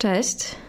Cześć. 0.00 0.59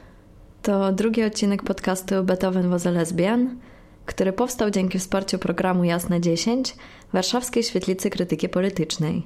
To 0.62 0.92
drugi 0.92 1.24
odcinek 1.24 1.64
podcastu 1.64 2.24
Beethoven 2.24 2.70
was 2.70 2.88
a 2.88 2.92
lesbian, 2.92 3.58
który 4.06 4.34
powstał 4.34 4.70
dzięki 4.70 5.00
wsparciu 5.00 5.40
programu 5.40 5.84
Jasne 5.84 6.22
10 6.22 6.76
Warszawskiej 7.14 7.64
Świetlicy 7.64 8.10
Krytyki 8.10 8.50
Politycznej. 8.50 9.24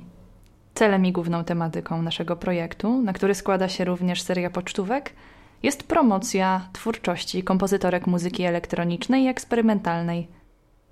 Celem 0.73 1.05
i 1.05 1.11
główną 1.11 1.44
tematyką 1.44 2.02
naszego 2.02 2.35
projektu, 2.35 3.02
na 3.02 3.13
który 3.13 3.35
składa 3.35 3.70
się 3.70 3.85
również 3.85 4.21
seria 4.21 4.49
pocztówek, 4.49 5.13
jest 5.63 5.84
promocja 5.84 6.70
twórczości 6.73 7.44
kompozytorek 7.44 8.08
muzyki 8.08 8.44
elektronicznej 8.44 9.23
i 9.23 9.27
eksperymentalnej. 9.27 10.27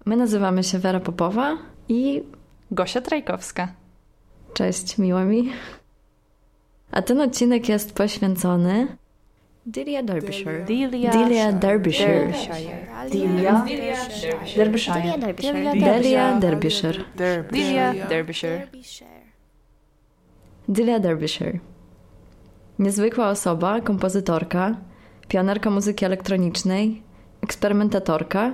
My 0.05 0.15
nazywamy 0.15 0.63
się 0.63 0.79
Wera 0.79 0.99
Popowa 0.99 1.57
i 1.89 2.23
Gosia 2.71 3.01
Trajkowska. 3.01 3.67
cześć, 4.53 4.97
miło 4.97 5.21
mi. 5.21 5.51
A 6.91 7.01
ten 7.01 7.21
odcinek 7.21 7.69
jest 7.69 7.95
poświęcony 7.95 8.97
Delia 9.65 10.03
Derbyshire. 10.03 10.65
Delia, 10.65 11.11
Delia 11.11 11.51
Derbyshire. 11.53 12.33
Delia 13.11 13.65
Derbyshire. 14.55 15.01
Delia 15.73 16.37
Derbyshire. 16.39 17.05
Delia 17.51 17.93
Derbyshire. 18.09 18.67
Delia 20.67 20.99
Derbyshire. 20.99 21.59
Niezwykła 22.79 23.29
osoba, 23.29 23.81
kompozytorka, 23.81 24.75
pionerka 25.27 25.69
muzyki 25.69 26.05
elektronicznej, 26.05 27.01
eksperymentatorka 27.41 28.53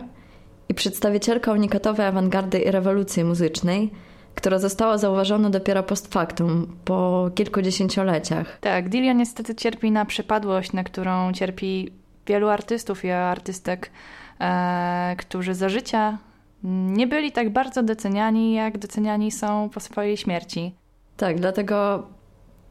i 0.69 0.73
przedstawicielka 0.73 1.51
unikatowej 1.51 2.05
awangardy 2.05 2.59
i 2.59 2.71
rewolucji 2.71 3.23
muzycznej, 3.23 3.91
która 4.39 4.59
została 4.59 4.97
zauważona 4.97 5.49
dopiero 5.49 5.83
post 5.83 6.13
factum, 6.13 6.77
po 6.85 7.29
kilkudziesięcioleciach. 7.35 8.59
Tak, 8.61 8.89
Delia 8.89 9.13
niestety 9.13 9.55
cierpi 9.55 9.91
na 9.91 10.05
przypadłość, 10.05 10.73
na 10.73 10.83
którą 10.83 11.33
cierpi 11.33 11.91
wielu 12.27 12.47
artystów 12.47 13.05
i 13.05 13.11
artystek, 13.11 13.91
e, 14.39 15.15
którzy 15.17 15.53
za 15.53 15.69
życia 15.69 16.17
nie 16.63 17.07
byli 17.07 17.31
tak 17.31 17.49
bardzo 17.49 17.83
doceniani, 17.83 18.53
jak 18.53 18.77
doceniani 18.77 19.31
są 19.31 19.69
po 19.69 19.79
swojej 19.79 20.17
śmierci. 20.17 20.75
Tak, 21.17 21.39
dlatego 21.39 22.07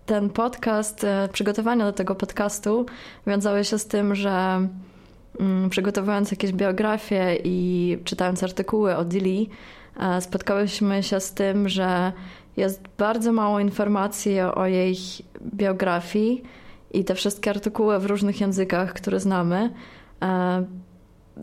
ten 0.07 0.31
podcast, 0.31 1.05
e, 1.05 1.29
przygotowania 1.33 1.85
do 1.85 1.93
tego 1.93 2.15
podcastu 2.15 2.87
wiązały 3.27 3.65
się 3.65 3.79
z 3.79 3.87
tym, 3.87 4.15
że 4.15 4.69
mm, 5.41 5.71
przygotowując 5.71 6.31
jakieś 6.31 6.53
biografie 6.53 7.37
i 7.45 7.99
czytając 8.05 8.43
artykuły 8.43 8.97
o 8.97 9.05
Dili, 9.05 9.51
spotkałyśmy 10.21 11.03
się 11.03 11.21
z 11.21 11.35
tym, 11.35 11.69
że 11.69 12.13
jest 12.57 12.83
bardzo 12.99 13.33
mało 13.33 13.61
informacji 13.61 14.41
o 14.41 14.67
jej 14.67 14.97
biografii 15.55 16.43
i 16.91 17.05
te 17.05 17.15
wszystkie 17.15 17.51
artykuły 17.51 17.99
w 17.99 18.07
różnych 18.07 18.41
językach, 18.41 18.93
które 18.93 19.21
znamy, 19.21 19.71
e, 20.23 20.65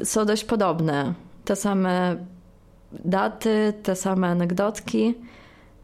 są 0.03 0.25
dość 0.25 0.43
podobne. 0.43 1.13
Te 1.45 1.55
same 1.55 2.15
daty, 2.91 3.73
te 3.83 3.95
same 3.95 4.27
anegdotki. 4.27 5.15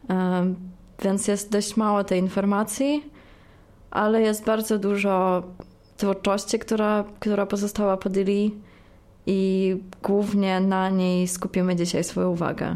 E, 0.10 0.54
więc 1.04 1.28
jest 1.28 1.52
dość 1.52 1.78
mało 1.78 2.04
tej 2.04 2.20
informacji, 2.20 3.04
ale 3.92 4.22
jest 4.22 4.46
bardzo 4.46 4.80
dużo 4.80 5.44
twórczości, 5.98 6.60
która, 6.60 7.04
która 7.20 7.46
pozostała 7.46 7.98
po 7.98 8.10
Dili 8.10 8.56
i 9.32 9.76
głównie 10.04 10.60
na 10.60 10.90
niej 10.90 11.28
skupimy 11.28 11.76
dzisiaj 11.76 12.04
swoją 12.04 12.30
uwagę. 12.30 12.76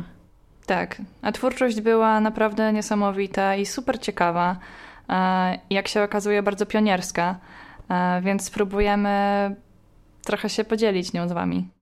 Tak, 0.65 1.01
a 1.21 1.31
twórczość 1.31 1.81
była 1.81 2.19
naprawdę 2.19 2.73
niesamowita 2.73 3.55
i 3.55 3.65
super 3.65 3.99
ciekawa. 3.99 4.57
e, 5.09 5.59
Jak 5.69 5.87
się 5.87 6.03
okazuje, 6.03 6.43
bardzo 6.43 6.65
pionierska, 6.65 7.35
e, 7.89 8.21
więc 8.21 8.43
spróbujemy 8.43 9.55
trochę 10.25 10.49
się 10.49 10.63
podzielić 10.63 11.13
nią 11.13 11.27
z 11.27 11.31
Wami. 11.31 11.74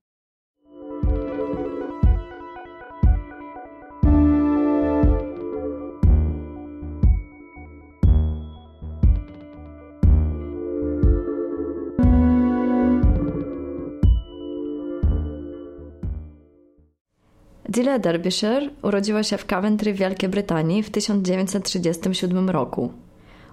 Delia 17.74 17.98
Derbyshire 17.98 18.70
urodziła 18.82 19.22
się 19.22 19.38
w 19.38 19.46
Coventry 19.46 19.94
w 19.94 19.96
Wielkiej 19.96 20.28
Brytanii 20.28 20.82
w 20.82 20.90
1937 20.90 22.50
roku. 22.50 22.92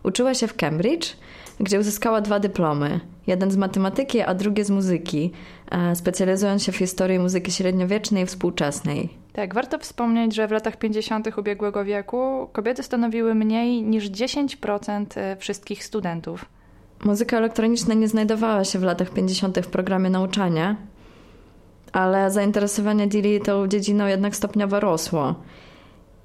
Uczyła 0.04 0.34
się 0.34 0.48
w 0.48 0.56
Cambridge, 0.56 1.18
gdzie 1.60 1.80
uzyskała 1.80 2.22
dwa 2.22 2.40
dyplomy. 2.40 3.00
Jeden 3.28 3.52
z 3.52 3.58
matematyki, 3.58 4.22
a 4.22 4.34
drugi 4.34 4.64
z 4.64 4.70
muzyki, 4.70 5.32
e, 5.72 5.96
specjalizując 5.96 6.64
się 6.64 6.72
w 6.72 6.76
historii 6.76 7.20
muzyki 7.20 7.52
średniowiecznej 7.52 8.24
i 8.24 8.26
współczesnej. 8.26 9.10
Tak, 9.34 9.54
warto 9.54 9.80
wspomnieć, 9.80 10.36
że 10.36 10.48
w 10.48 10.52
latach 10.52 10.78
50. 10.78 11.38
ubiegłego 11.38 11.86
wieku 11.86 12.50
kobiety 12.54 12.84
stanowiły 12.84 13.36
mniej 13.36 13.84
niż 13.84 14.10
10% 14.10 15.36
wszystkich 15.40 15.84
studentów. 15.84 16.46
Muzyka 17.04 17.38
elektroniczna 17.38 17.94
nie 17.94 18.08
znajdowała 18.08 18.64
się 18.64 18.80
w 18.80 18.84
latach 18.84 19.10
50. 19.10 19.60
w 19.60 19.68
programie 19.68 20.10
nauczania, 20.10 20.76
ale 21.94 22.32
zainteresowanie 22.32 23.08
Dili 23.08 23.42
tą 23.42 23.68
dziedziną 23.68 24.06
jednak 24.06 24.36
stopniowo 24.36 24.80
rosło. 24.80 25.36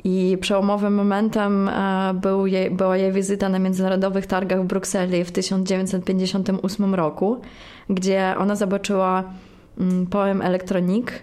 I 0.04 0.38
przełomowym 0.41 0.94
momentem 0.94 1.69
e, 1.69 2.15
był 2.15 2.47
jej, 2.47 2.71
była 2.71 2.97
jej 2.97 3.12
wizyta 3.12 3.49
na 3.49 3.59
międzynarodowych 3.59 4.26
targach 4.26 4.62
w 4.62 4.66
Brukseli 4.66 5.25
w 5.25 5.32
1958 5.32 6.94
roku, 6.94 7.41
gdzie 7.91 8.34
ona 8.38 8.56
zobaczyła 8.56 9.25
mm, 9.78 10.06
poem 10.06 10.43
Elektronik 10.43 11.22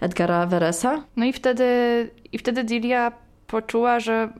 Edgara 0.00 0.46
Veresa. 0.46 1.04
No 1.16 1.24
i 1.24 1.32
wtedy, 1.32 1.64
i 2.32 2.38
wtedy 2.38 2.64
Dilia 2.64 3.12
poczuła, 3.46 4.00
że, 4.00 4.32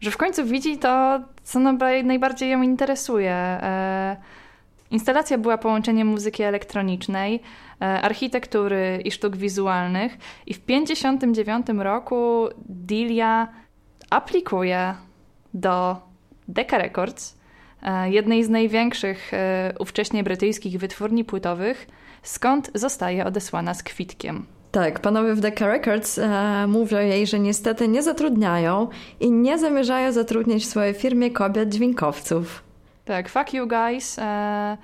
że 0.00 0.10
w 0.10 0.16
końcu 0.16 0.44
widzi 0.44 0.78
to, 0.78 1.20
co 1.42 1.58
naj- 1.58 2.04
najbardziej 2.04 2.50
ją 2.50 2.62
interesuje. 2.62 3.32
E, 3.32 4.16
Instalacja 4.90 5.38
była 5.38 5.58
połączeniem 5.58 6.08
muzyki 6.08 6.42
elektronicznej, 6.42 7.40
architektury 8.02 9.02
i 9.04 9.10
sztuk 9.10 9.36
wizualnych 9.36 10.18
i 10.46 10.54
w 10.54 10.60
1959 10.60 11.66
roku 11.82 12.48
Dilia 12.68 13.48
aplikuje 14.10 14.94
do 15.54 15.96
Decca 16.48 16.78
Records, 16.78 17.36
e, 17.82 18.10
jednej 18.10 18.44
z 18.44 18.48
największych 18.48 19.34
e, 19.34 19.74
ówcześnie 19.78 20.24
brytyjskich 20.24 20.78
wytwórni 20.78 21.24
płytowych, 21.24 21.86
skąd 22.22 22.70
zostaje 22.74 23.24
odesłana 23.24 23.74
z 23.74 23.82
kwitkiem. 23.82 24.46
Tak, 24.72 25.00
panowie 25.00 25.34
w 25.34 25.40
Decca 25.40 25.66
Records 25.66 26.18
e, 26.18 26.66
mówią 26.66 26.98
jej, 26.98 27.26
że 27.26 27.38
niestety 27.38 27.88
nie 27.88 28.02
zatrudniają 28.02 28.88
i 29.20 29.30
nie 29.30 29.58
zamierzają 29.58 30.12
zatrudnić 30.12 30.64
w 30.64 30.68
swojej 30.68 30.94
firmie 30.94 31.30
kobiet 31.30 31.68
dźwiękowców. 31.68 32.62
Tak, 33.04 33.28
fuck 33.28 33.54
you 33.54 33.68
guys. 33.68 34.18
E, 34.18 34.76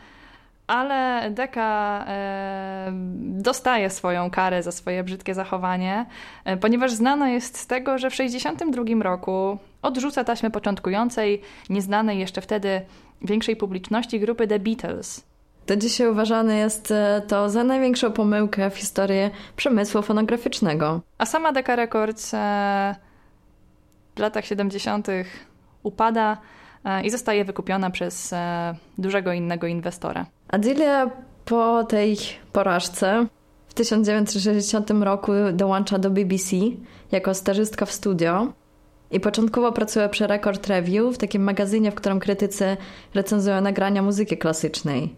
ale 0.68 1.30
Deka 1.30 2.04
e, 2.08 2.92
dostaje 3.20 3.90
swoją 3.90 4.30
karę 4.30 4.62
za 4.62 4.72
swoje 4.72 5.04
brzydkie 5.04 5.34
zachowanie, 5.34 6.06
e, 6.44 6.56
ponieważ 6.56 6.92
znana 6.92 7.30
jest 7.30 7.58
z 7.58 7.66
tego, 7.66 7.98
że 7.98 8.10
w 8.10 8.12
1962 8.12 9.02
roku 9.02 9.58
odrzuca 9.82 10.24
taśmę 10.24 10.50
początkującej, 10.50 11.42
nieznanej 11.70 12.18
jeszcze 12.18 12.40
wtedy 12.40 12.80
większej 13.22 13.56
publiczności 13.56 14.20
grupy 14.20 14.46
The 14.46 14.58
Beatles. 14.58 15.24
Do 15.66 15.76
dzisiaj 15.76 16.08
uważane 16.08 16.56
jest 16.56 16.90
e, 16.90 17.22
to 17.28 17.50
za 17.50 17.64
największą 17.64 18.12
pomyłkę 18.12 18.70
w 18.70 18.76
historii 18.76 19.30
przemysłu 19.56 20.02
fonograficznego. 20.02 21.00
A 21.18 21.26
sama 21.26 21.52
Decca 21.52 21.76
Records 21.76 22.30
w 24.16 24.20
latach 24.20 24.44
70. 24.44 25.06
upada 25.82 26.36
i 27.04 27.10
zostaje 27.10 27.44
wykupiona 27.44 27.90
przez 27.90 28.32
e, 28.32 28.74
dużego 28.98 29.32
innego 29.32 29.66
inwestora. 29.66 30.26
Adilia 30.48 31.10
po 31.44 31.84
tej 31.84 32.16
porażce 32.52 33.26
w 33.68 33.74
1960 33.74 34.90
roku 34.90 35.32
dołącza 35.52 35.98
do 35.98 36.10
BBC 36.10 36.56
jako 37.12 37.34
stażystka 37.34 37.86
w 37.86 37.92
studio 37.92 38.52
i 39.10 39.20
początkowo 39.20 39.72
pracuje 39.72 40.08
przy 40.08 40.26
Record 40.26 40.66
Review, 40.66 41.14
w 41.14 41.18
takim 41.18 41.42
magazynie, 41.42 41.90
w 41.90 41.94
którym 41.94 42.20
krytycy 42.20 42.76
recenzują 43.14 43.60
nagrania 43.60 44.02
muzyki 44.02 44.38
klasycznej. 44.38 45.14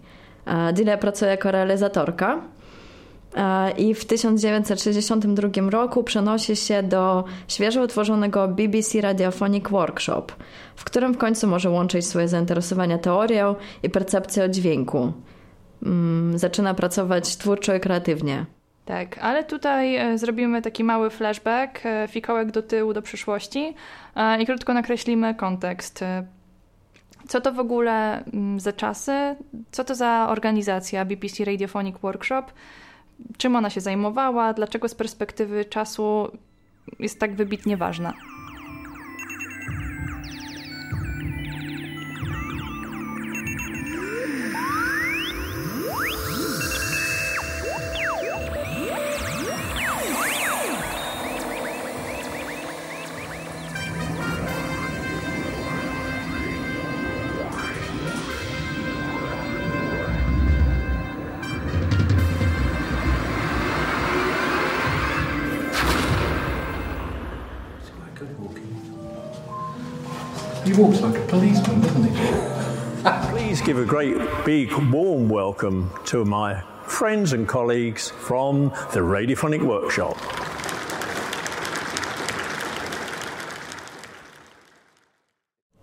Delia 0.73 0.99
pracuje 0.99 1.31
jako 1.31 1.51
realizatorka. 1.51 2.41
I 3.79 3.95
w 3.95 4.05
1962 4.05 5.71
roku 5.71 6.05
przenosi 6.05 6.57
się 6.57 6.83
do 6.83 7.25
świeżo 7.49 7.83
utworzonego 7.83 8.49
BBC 8.49 9.01
Radiophonic 9.01 9.69
Workshop, 9.69 10.27
w 10.81 10.85
którym 10.85 11.15
w 11.15 11.19
końcu 11.19 11.47
może 11.47 11.71
łączyć 11.71 12.07
swoje 12.07 12.29
zainteresowania 12.29 12.99
teorią 12.99 13.55
i 13.83 13.91
percepcją 13.91 14.49
dźwięku. 14.49 15.13
Mm, 15.83 16.39
zaczyna 16.39 16.75
pracować 16.75 17.37
twórczo 17.37 17.75
i 17.75 17.81
kreatywnie. 17.81 18.47
Tak, 18.85 19.19
ale 19.19 19.45
tutaj 19.45 19.97
e, 19.97 20.19
zrobimy 20.19 20.63
taki 20.63 20.85
mały 20.85 21.11
flashback, 21.11 21.87
e, 21.87 22.09
fikołek 22.09 22.51
do 22.51 22.63
tyłu, 22.63 22.93
do 22.93 23.03
przyszłości 23.03 23.75
e, 24.17 24.43
i 24.43 24.47
krótko 24.47 24.75
nakreślimy 24.75 25.35
kontekst. 25.35 26.05
Co 27.29 27.41
to 27.41 27.53
w 27.53 27.61
ogóle 27.61 28.25
mm, 28.25 28.61
za 28.61 28.73
czasy? 28.73 29.37
Co 29.71 29.85
to 29.85 29.95
za 29.95 30.27
organizacja 30.31 31.05
BBC 31.05 31.45
Radiophonic 31.45 31.97
Workshop? 31.99 32.45
Czym 33.37 33.57
ona 33.57 33.71
się 33.71 33.81
zajmowała? 33.81 34.53
Dlaczego 34.53 34.89
z 34.89 34.95
perspektywy 34.95 35.65
czasu 35.65 36.29
jest 36.99 37.21
tak 37.21 37.35
wybitnie 37.35 37.77
ważna? 37.77 38.13
Give 73.71 73.83
a 73.83 73.87
great, 73.87 74.17
big, 74.45 74.73
warm 74.93 75.29
welcome 75.29 75.91
to 76.05 76.25
my 76.25 76.63
friends 76.87 77.33
and 77.33 77.49
colleagues 77.49 78.11
from 78.11 78.71
the 78.93 79.01
Radiophonic 79.01 79.63
Workshop. 79.63 80.19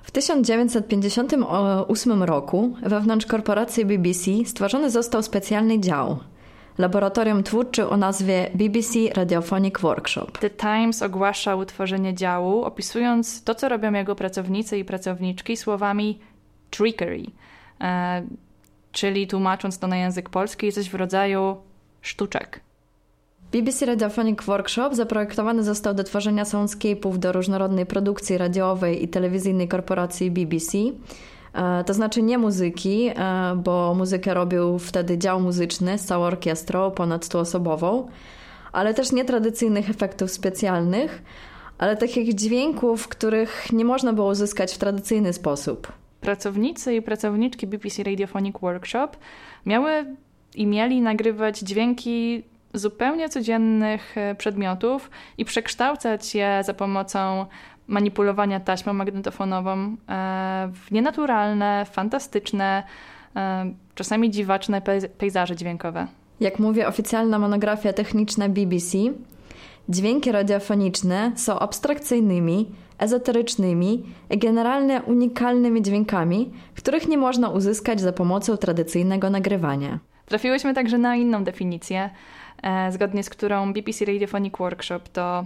W 0.04 0.12
1958 0.12 2.24
roku 2.24 2.76
wewnątrz 2.82 3.26
korporacji 3.26 3.86
BBC 3.86 4.32
stworzony 4.46 4.92
został 4.92 5.24
specjalny 5.24 5.80
dział 5.80 6.20
laboratorium 6.78 7.44
twórcze 7.44 7.90
o 7.90 7.98
nazwie 7.98 8.52
BBC 8.54 9.00
Radiophonic 9.14 9.80
Workshop. 9.80 10.32
The 10.40 10.50
Times 10.50 11.02
ogłasza 11.02 11.56
utworzenie 11.56 12.14
działu, 12.14 12.64
opisując 12.64 13.44
to, 13.44 13.56
co 13.56 13.70
robią 13.70 13.94
jego 13.94 14.16
pracownicy 14.16 14.78
i 14.78 14.86
pracowniczki 14.86 15.58
słowami 15.58 16.20
trickery, 16.70 17.24
czyli 18.92 19.28
tłumacząc 19.28 19.80
to 19.80 19.88
na 19.88 19.98
język 19.98 20.30
polski, 20.30 20.72
coś 20.72 20.90
w 20.90 20.96
rodzaju 20.96 21.58
sztuczek. 22.02 22.62
BBC 23.52 23.86
Radiophonic 23.86 24.44
Workshop 24.44 24.94
zaprojektowany 24.94 25.64
został 25.64 25.94
do 25.94 26.04
tworzenia 26.04 26.44
soundscape'ów 26.44 27.18
do 27.18 27.32
różnorodnej 27.32 27.86
produkcji 27.86 28.38
radiowej 28.38 29.04
i 29.04 29.08
telewizyjnej 29.08 29.68
korporacji 29.68 30.32
BBC, 30.32 30.78
E, 31.58 31.84
to 31.84 31.94
znaczy 31.94 32.22
nie 32.22 32.38
muzyki, 32.38 33.10
e, 33.10 33.14
bo 33.56 33.94
muzykę 33.98 34.34
robił 34.34 34.80
wtedy 34.80 35.18
dział 35.18 35.42
muzyczny 35.42 35.98
z 35.98 36.06
całą 36.06 36.26
orkiestrą, 36.26 36.92
ponad 36.92 37.26
stuosobową, 37.26 38.08
ale 38.72 38.94
też 38.94 39.12
nietradycyjnych 39.12 39.90
efektów 39.90 40.32
specjalnych, 40.32 41.22
ale 41.78 41.98
takich 41.98 42.36
dźwięków, 42.36 43.08
których 43.08 43.74
nie 43.74 43.86
można 43.86 44.14
było 44.14 44.32
uzyskać 44.32 44.74
w 44.74 44.78
tradycyjny 44.78 45.34
sposób. 45.34 45.92
Pracownicy 46.22 46.96
i 46.96 47.02
pracowniczki 47.02 47.68
BBC 47.68 48.04
Radiophonic 48.04 48.56
Workshop 48.62 49.10
miały 49.66 50.06
i 50.56 50.68
mieli 50.68 51.02
nagrywać 51.02 51.60
dźwięki 51.60 52.44
zupełnie 52.74 53.30
codziennych 53.30 54.18
e, 54.18 54.36
przedmiotów 54.36 55.10
i 55.38 55.46
przekształcać 55.46 56.36
je 56.36 56.62
za 56.64 56.74
pomocą 56.74 57.46
manipulowania 57.88 58.60
taśmą 58.60 58.94
magnetofonową 58.94 59.72
e, 59.74 59.96
w 60.74 60.92
nienaturalne, 60.92 61.86
fantastyczne, 61.92 62.84
e, 63.36 63.72
czasami 63.96 64.32
dziwaczne 64.32 64.82
pejzaże 65.18 65.56
dźwiękowe. 65.56 66.08
Jak 66.40 66.60
mówi 66.60 66.84
oficjalna 66.84 67.40
monografia 67.40 67.94
techniczna 67.94 68.50
BBC, 68.50 68.98
dźwięki 69.90 70.32
radiofoniczne 70.32 71.32
są 71.36 71.60
abstrakcyjnymi, 71.60 72.72
ezoterycznymi 73.00 74.04
i 74.30 74.38
generalnie 74.38 75.02
unikalnymi 75.02 75.82
dźwiękami, 75.82 76.52
których 76.76 77.08
nie 77.08 77.18
można 77.18 77.50
uzyskać 77.50 78.02
za 78.02 78.14
pomocą 78.14 78.58
tradycyjnego 78.58 79.30
nagrywania. 79.30 80.00
Trafiłyśmy 80.26 80.74
także 80.74 80.98
na 80.98 81.16
inną 81.16 81.44
definicję, 81.44 82.10
e, 82.64 82.92
zgodnie 82.92 83.24
z 83.24 83.30
którą 83.30 83.74
BBC 83.74 84.06
Radiophonic 84.06 84.58
Workshop 84.58 85.02
to, 85.14 85.46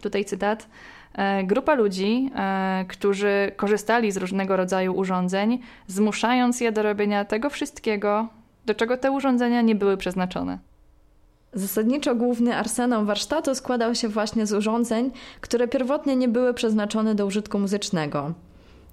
tutaj 0.00 0.24
cytat, 0.24 0.68
E, 1.16 1.44
grupa 1.44 1.74
ludzi, 1.74 2.30
e, 2.36 2.84
którzy 2.88 3.52
korzystali 3.56 4.12
z 4.12 4.16
różnego 4.16 4.56
rodzaju 4.56 4.94
urządzeń, 4.94 5.58
zmuszając 5.86 6.60
je 6.60 6.72
do 6.72 6.82
robienia 6.82 7.24
tego 7.24 7.50
wszystkiego, 7.50 8.28
do 8.66 8.74
czego 8.74 8.96
te 8.96 9.10
urządzenia 9.10 9.62
nie 9.62 9.74
były 9.74 9.96
przeznaczone. 9.96 10.58
Zasadniczo 11.56 12.14
główny 12.14 12.56
arsenał 12.56 13.04
warsztatu 13.04 13.54
składał 13.54 13.94
się 13.94 14.08
właśnie 14.08 14.46
z 14.46 14.52
urządzeń, 14.52 15.10
które 15.40 15.68
pierwotnie 15.68 16.16
nie 16.16 16.28
były 16.28 16.54
przeznaczone 16.54 17.14
do 17.14 17.26
użytku 17.26 17.58
muzycznego 17.58 18.32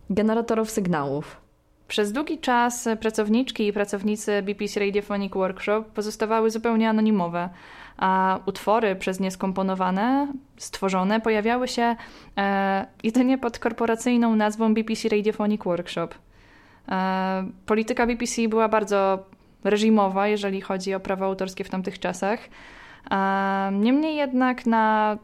generatorów 0.09 0.71
sygnałów. 0.71 1.41
Przez 1.87 2.11
długi 2.11 2.37
czas 2.39 2.87
pracowniczki 2.99 3.67
i 3.67 3.73
pracownicy 3.73 4.41
BBC 4.41 4.79
Radiophonic 4.79 5.33
Workshop 5.33 5.83
pozostawały 5.83 6.51
zupełnie 6.51 6.89
anonimowe 6.89 7.49
a 7.97 8.39
utwory 8.45 8.95
przez 8.95 9.19
nie 9.19 9.31
skomponowane, 9.31 10.33
stworzone 10.57 11.21
pojawiały 11.21 11.67
się 11.67 11.95
e, 12.37 12.85
jedynie 13.03 13.37
pod 13.37 13.59
korporacyjną 13.59 14.35
nazwą 14.35 14.73
BBC 14.73 15.09
Radiophonic 15.09 15.63
Workshop. 15.63 16.07
E, 16.91 17.47
polityka 17.65 18.07
BBC 18.07 18.47
była 18.47 18.69
bardzo 18.69 19.25
reżimowa, 19.63 20.27
jeżeli 20.27 20.61
chodzi 20.61 20.93
o 20.93 20.99
prawa 20.99 21.25
autorskie 21.25 21.63
w 21.63 21.69
tamtych 21.69 21.99
czasach. 21.99 22.39
E, 23.11 23.71
niemniej 23.73 24.15
jednak 24.15 24.65
na 24.65 25.17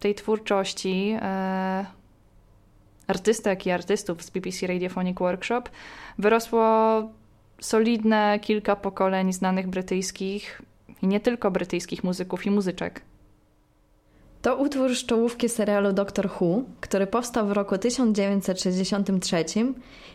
tej 0.00 0.14
twórczości 0.14 1.16
e, 1.22 1.86
artystek 3.06 3.66
i 3.66 3.70
artystów 3.70 4.22
z 4.22 4.30
BBC 4.30 4.66
Radiophonic 4.66 5.18
Workshop 5.18 5.62
wyrosło 6.18 6.62
solidne 7.60 8.38
kilka 8.42 8.76
pokoleń 8.76 9.32
znanych 9.32 9.68
brytyjskich 9.68 10.62
i 11.02 11.06
nie 11.06 11.20
tylko 11.20 11.50
brytyjskich 11.50 12.04
muzyków 12.04 12.46
i 12.46 12.50
muzyczek. 12.50 13.02
To 14.42 14.56
utwór 14.56 14.96
z 14.96 15.06
czołówki 15.06 15.48
serialu 15.48 15.92
Doctor 15.92 16.30
Who, 16.40 16.62
który 16.80 17.06
powstał 17.06 17.46
w 17.46 17.52
roku 17.52 17.78
1963 17.78 19.44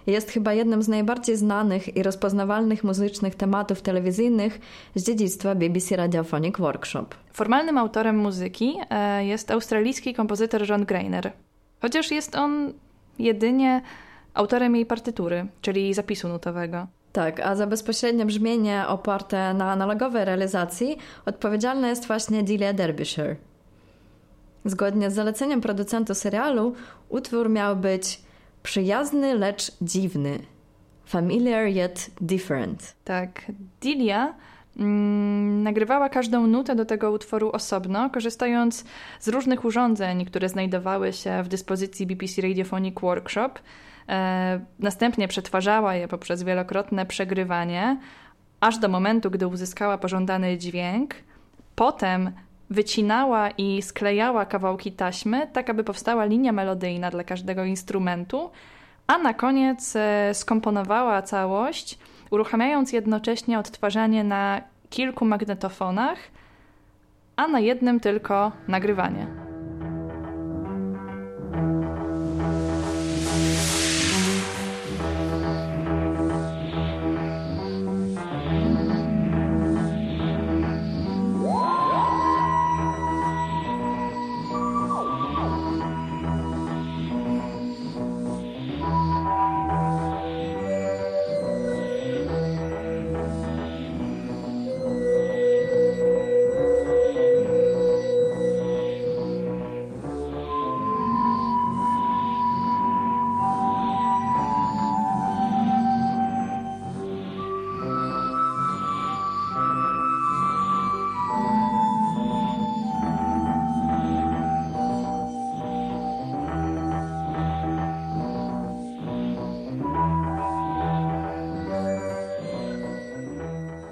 i 0.07 0.12
jest 0.12 0.31
chyba 0.31 0.53
jednym 0.53 0.84
z 0.84 0.88
najbardziej 0.88 1.38
znanych 1.38 1.96
i 1.96 2.03
rozpoznawalnych 2.03 2.84
muzycznych 2.84 3.36
tematów 3.36 3.81
telewizyjnych 3.81 4.60
z 4.96 5.03
dziedzictwa 5.03 5.55
BBC 5.55 5.96
Radiophonic 5.96 6.57
Workshop. 6.57 7.07
Formalnym 7.34 7.77
autorem 7.77 8.17
muzyki 8.17 8.77
e, 8.89 9.25
jest 9.25 9.51
australijski 9.51 10.13
kompozytor 10.13 10.69
John 10.69 10.86
Grainer. 10.86 11.31
Chociaż 11.81 12.12
jest 12.12 12.36
on 12.36 12.74
jedynie 13.19 13.81
autorem 14.34 14.75
jej 14.75 14.86
partytury, 14.86 15.48
czyli 15.62 15.93
zapisu 15.93 16.27
nutowego. 16.27 16.88
Tak, 17.12 17.39
a 17.39 17.55
za 17.55 17.67
bezpośrednie 17.67 18.25
brzmienie 18.25 18.88
oparte 18.88 19.53
na 19.53 19.72
analogowej 19.72 20.25
realizacji 20.25 20.98
odpowiedzialna 21.25 21.89
jest 21.89 22.07
właśnie 22.07 22.43
Delia 22.43 22.74
Derbyshire. 22.74 23.36
Zgodnie 24.69 25.12
z 25.12 25.13
zaleceniem 25.13 25.62
producentu 25.62 26.15
serialu, 26.15 26.74
utwór 27.09 27.50
miał 27.50 27.75
być 27.75 28.21
przyjazny, 28.63 29.36
lecz 29.36 29.71
dziwny. 29.81 30.39
Familiar 31.05 31.67
yet 31.67 32.09
different. 32.21 32.95
Tak, 33.03 33.51
Delia 33.81 34.33
mm, 34.77 35.63
nagrywała 35.63 36.09
każdą 36.09 36.47
nutę 36.47 36.75
do 36.75 36.86
tego 36.86 37.12
utworu 37.12 37.51
osobno, 37.51 38.09
korzystając 38.09 38.86
z 39.19 39.27
różnych 39.27 39.65
urządzeń, 39.65 40.25
które 40.25 40.50
znajdowały 40.50 41.13
się 41.13 41.43
w 41.43 41.47
dyspozycji 41.47 42.07
BBC 42.07 42.41
Radiophonic 42.41 43.00
Workshop– 43.01 43.51
E, 44.09 44.59
następnie 44.79 45.27
przetwarzała 45.27 45.95
je 45.95 46.07
poprzez 46.07 46.43
wielokrotne 46.43 47.05
przegrywanie, 47.05 47.97
aż 48.59 48.77
do 48.77 48.89
momentu, 48.89 49.31
gdy 49.31 49.47
uzyskała 49.47 49.97
pożądany 49.97 50.57
dźwięk. 50.57 51.15
Potem 51.75 52.31
wycinała 52.69 53.50
i 53.50 53.81
sklejała 53.81 54.45
kawałki 54.45 54.91
taśmy, 54.91 55.47
tak 55.53 55.69
aby 55.69 55.83
powstała 55.83 56.25
linia 56.25 56.51
melodyjna 56.51 57.12
dla 57.12 57.24
każdego 57.24 57.65
instrumentu, 57.65 58.50
a 59.07 59.17
na 59.17 59.33
koniec 59.33 59.95
e, 59.95 60.33
skomponowała 60.33 61.21
całość 61.21 62.00
uruchamiając 62.31 62.93
jednocześnie 62.93 63.59
odtwarzanie 63.59 64.24
na 64.24 64.62
kilku 64.89 65.25
magnetofonach, 65.25 66.17
a 67.36 67.47
na 67.47 67.59
jednym 67.59 68.00
tylko 68.00 68.51
nagrywanie. 68.67 69.47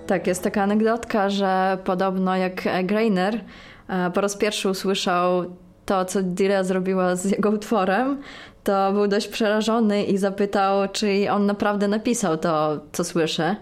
Tak, 0.08 0.28
jest 0.28 0.44
taka 0.44 0.64
anegdotka, 0.64 1.30
że 1.30 1.78
podobno 1.84 2.36
jak 2.36 2.64
Greiner 2.84 3.42
e, 3.88 4.12
po 4.12 4.22
raz 4.22 4.38
pierwszy 4.38 4.70
usłyszał 4.70 5.46
to, 5.86 6.06
co 6.06 6.24
Dilia 6.24 6.64
zrobiła 6.64 7.16
z 7.16 7.32
jego 7.32 7.50
utworem, 7.50 8.22
to 8.64 8.94
był 8.94 9.08
dość 9.08 9.28
przerażony 9.28 10.04
i 10.04 10.18
zapytał, 10.18 10.90
czy 10.92 11.32
on 11.32 11.46
naprawdę 11.46 11.88
napisał 11.88 12.38
to, 12.38 12.80
co 12.92 13.04
słyszy. 13.04 13.56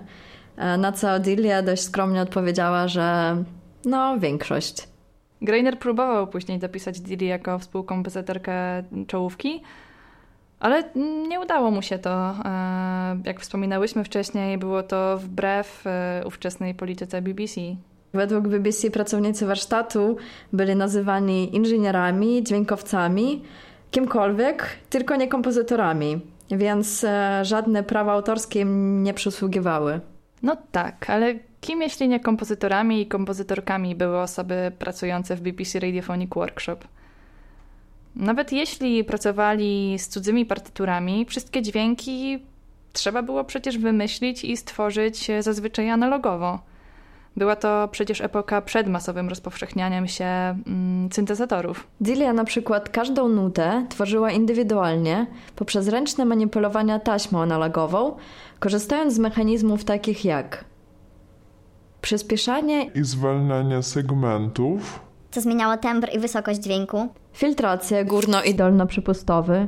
E, 0.57 0.77
na 0.77 0.91
co 0.91 1.19
Dilia 1.19 1.61
dość 1.61 1.81
skromnie 1.81 2.21
odpowiedziała, 2.21 2.87
że 2.87 3.35
no, 3.85 4.19
większość. 4.19 4.87
Greiner 5.41 5.79
próbował 5.79 6.27
później 6.27 6.59
dopisać 6.59 6.99
Dilly 6.99 7.25
jako 7.25 7.59
współkompozytorkę 7.59 8.83
czołówki, 9.07 9.61
ale 10.63 10.83
nie 11.29 11.39
udało 11.39 11.71
mu 11.71 11.81
się 11.81 11.99
to. 11.99 12.35
E, 12.45 13.17
jak 13.25 13.39
wspominałyśmy 13.39 14.03
wcześniej, 14.03 14.57
było 14.57 14.83
to 14.83 15.17
wbrew 15.17 15.83
e, 15.87 16.23
ówczesnej 16.25 16.75
polityce 16.75 17.21
BBC. 17.21 17.61
Według 18.13 18.47
BBC 18.47 18.91
pracownicy 18.91 19.45
warsztatu 19.45 20.17
byli 20.53 20.75
nazywani 20.75 21.55
inżynierami, 21.55 22.43
dźwiękowcami, 22.43 23.43
kimkolwiek, 23.91 24.65
tylko 24.89 25.15
nie 25.15 25.27
kompozytorami, 25.27 26.21
więc 26.51 27.03
e, 27.03 27.39
żadne 27.45 27.83
prawa 27.83 28.11
autorskie 28.11 28.59
im 28.59 29.03
nie 29.03 29.13
przysługiwały. 29.13 29.99
No 30.43 30.57
tak, 30.71 31.09
ale 31.09 31.35
kim 31.61 31.81
jeśli 31.81 32.07
nie 32.07 32.19
kompozytorami 32.19 33.01
i 33.01 33.07
kompozytorkami 33.07 33.95
były 33.95 34.19
osoby 34.19 34.71
pracujące 34.79 35.35
w 35.35 35.41
BBC 35.41 35.79
Radiophonic 35.79 36.33
Workshop? 36.35 36.77
Nawet 38.15 38.51
jeśli 38.51 39.03
pracowali 39.03 39.99
z 39.99 40.07
cudzymi 40.07 40.45
partyturami, 40.45 41.25
wszystkie 41.25 41.61
dźwięki 41.61 42.39
trzeba 42.93 43.21
było 43.21 43.43
przecież 43.43 43.77
wymyślić 43.77 44.43
i 44.43 44.57
stworzyć 44.57 45.27
zazwyczaj 45.39 45.89
analogowo. 45.89 46.59
Była 47.37 47.55
to 47.55 47.87
przecież 47.91 48.21
epoka 48.21 48.61
przed 48.61 48.87
masowym 48.87 49.29
rozpowszechnianiem 49.29 50.07
się 50.07 50.25
mm, 50.25 51.09
syntezatorów. 51.13 51.87
Dilia 52.01 52.33
na 52.33 52.43
przykład 52.43 52.89
każdą 52.89 53.29
nutę 53.29 53.85
tworzyła 53.89 54.31
indywidualnie 54.31 55.27
poprzez 55.55 55.87
ręczne 55.87 56.25
manipulowania 56.25 56.99
taśmą 56.99 57.41
analogową, 57.41 58.15
korzystając 58.59 59.13
z 59.13 59.19
mechanizmów 59.19 59.83
takich 59.83 60.25
jak 60.25 60.65
przyspieszanie 62.01 62.85
i 62.85 63.03
zwalnianie 63.03 63.83
segmentów, 63.83 64.99
co 65.31 65.41
zmieniało 65.41 65.77
tembr 65.77 66.09
i 66.15 66.19
wysokość 66.19 66.59
dźwięku, 66.59 67.09
filtrację 67.33 68.05
górno- 68.05 68.45
i 68.45 68.55
dolnoprzypustowy, 68.55 69.67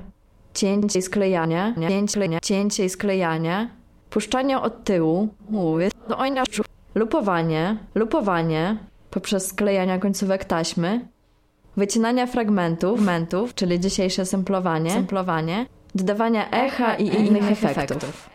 cięcie 0.54 1.00
i 1.00 1.02
sklejanie, 1.02 1.76
cięcie, 1.88 2.40
cięcie 2.44 2.86
i 2.86 2.90
sklejanie, 2.90 3.70
puszczanie 4.10 4.60
od 4.60 4.84
tyłu, 4.84 5.28
mówię, 5.50 5.90
lupowanie, 6.96 7.78
lupowanie 7.96 8.78
poprzez 9.10 9.48
sklejanie 9.48 10.00
końcówek 10.00 10.46
taśmy, 10.46 11.08
wycinania 11.78 12.28
fragmentów, 12.28 13.00
czyli 13.56 13.80
dzisiejsze 13.80 14.26
samplowanie, 14.26 14.92
samplowanie 14.92 15.66
dodawania 15.96 16.50
echa 16.52 16.96
i 16.96 17.08
innych 17.08 17.52
efektów. 17.52 18.35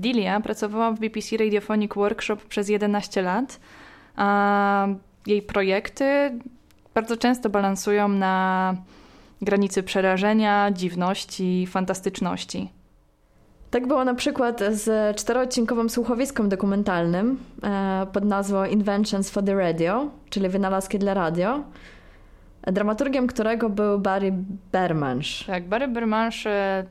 Dilia 0.00 0.40
pracowała 0.40 0.92
w 0.92 0.98
BBC 1.00 1.36
Radiophonic 1.36 1.94
Workshop 1.94 2.36
przez 2.36 2.68
11 2.68 3.22
lat, 3.22 3.60
a 4.16 4.86
jej 5.26 5.42
projekty 5.42 6.38
bardzo 6.94 7.16
często 7.16 7.50
balansują 7.50 8.08
na 8.08 8.74
granicy 9.42 9.82
przerażenia, 9.82 10.70
dziwności, 10.70 11.66
fantastyczności. 11.66 12.70
Tak 13.70 13.86
było 13.86 14.04
na 14.04 14.14
przykład 14.14 14.60
z 14.70 15.16
czteroodcinkowym 15.16 15.90
słuchowiskiem 15.90 16.48
dokumentalnym 16.48 17.38
e, 17.62 18.06
pod 18.12 18.24
nazwą 18.24 18.64
Inventions 18.64 19.30
for 19.30 19.44
the 19.44 19.54
Radio, 19.54 20.10
czyli 20.30 20.48
wynalazki 20.48 20.98
dla 20.98 21.14
radio, 21.14 21.64
dramaturgiem 22.62 23.26
którego 23.26 23.68
był 23.68 23.98
Barry 23.98 24.32
Bermansz. 24.72 25.44
Tak, 25.46 25.68
Barry 25.68 25.88
Bermansz 25.88 26.46
e, 26.46 26.84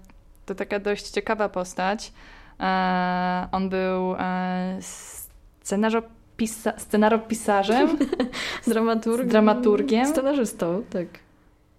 to 0.46 0.56
taka 0.56 0.80
dość 0.80 1.10
ciekawa 1.10 1.50
postać. 1.50 2.13
E, 2.60 3.48
on 3.51 3.70
był 3.70 4.16
scenarzopisa 5.62 6.74
scenaropisarzem, 6.78 7.98
Dramaturg... 8.68 9.28
dramaturgiem. 9.28 10.06
Scenarzystą, 10.06 10.84
tak. 10.89 11.08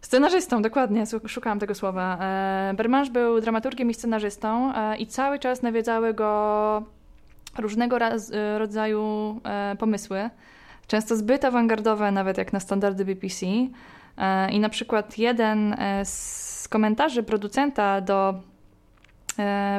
Scenarzystą, 0.01 0.63
dokładnie, 0.63 1.05
szukałam 1.27 1.59
tego 1.59 1.75
słowa. 1.75 2.19
E, 2.21 2.75
Bermansz 2.77 3.11
był 3.11 3.41
dramaturgiem 3.41 3.91
i 3.91 3.95
scenarzystą 3.95 4.75
e, 4.75 4.97
i 4.97 5.07
cały 5.07 5.39
czas 5.39 5.63
nawiedzały 5.63 6.15
go 6.15 6.83
różnego 7.59 7.99
rodzaju 8.59 9.41
pomysły, 9.79 10.31
często 10.87 11.17
zbyt 11.17 11.45
awangardowe, 11.45 12.13
nawet 12.13 12.39
jak 12.39 12.53
na 12.53 12.61
standardy 12.61 13.05
BBC. 13.05 13.47
I 14.53 14.61
na 14.61 14.69
przykład 14.69 15.19
jeden 15.19 15.77
z 16.05 16.69
komentarzy 16.69 17.23
producenta 17.23 18.01
do 18.01 18.35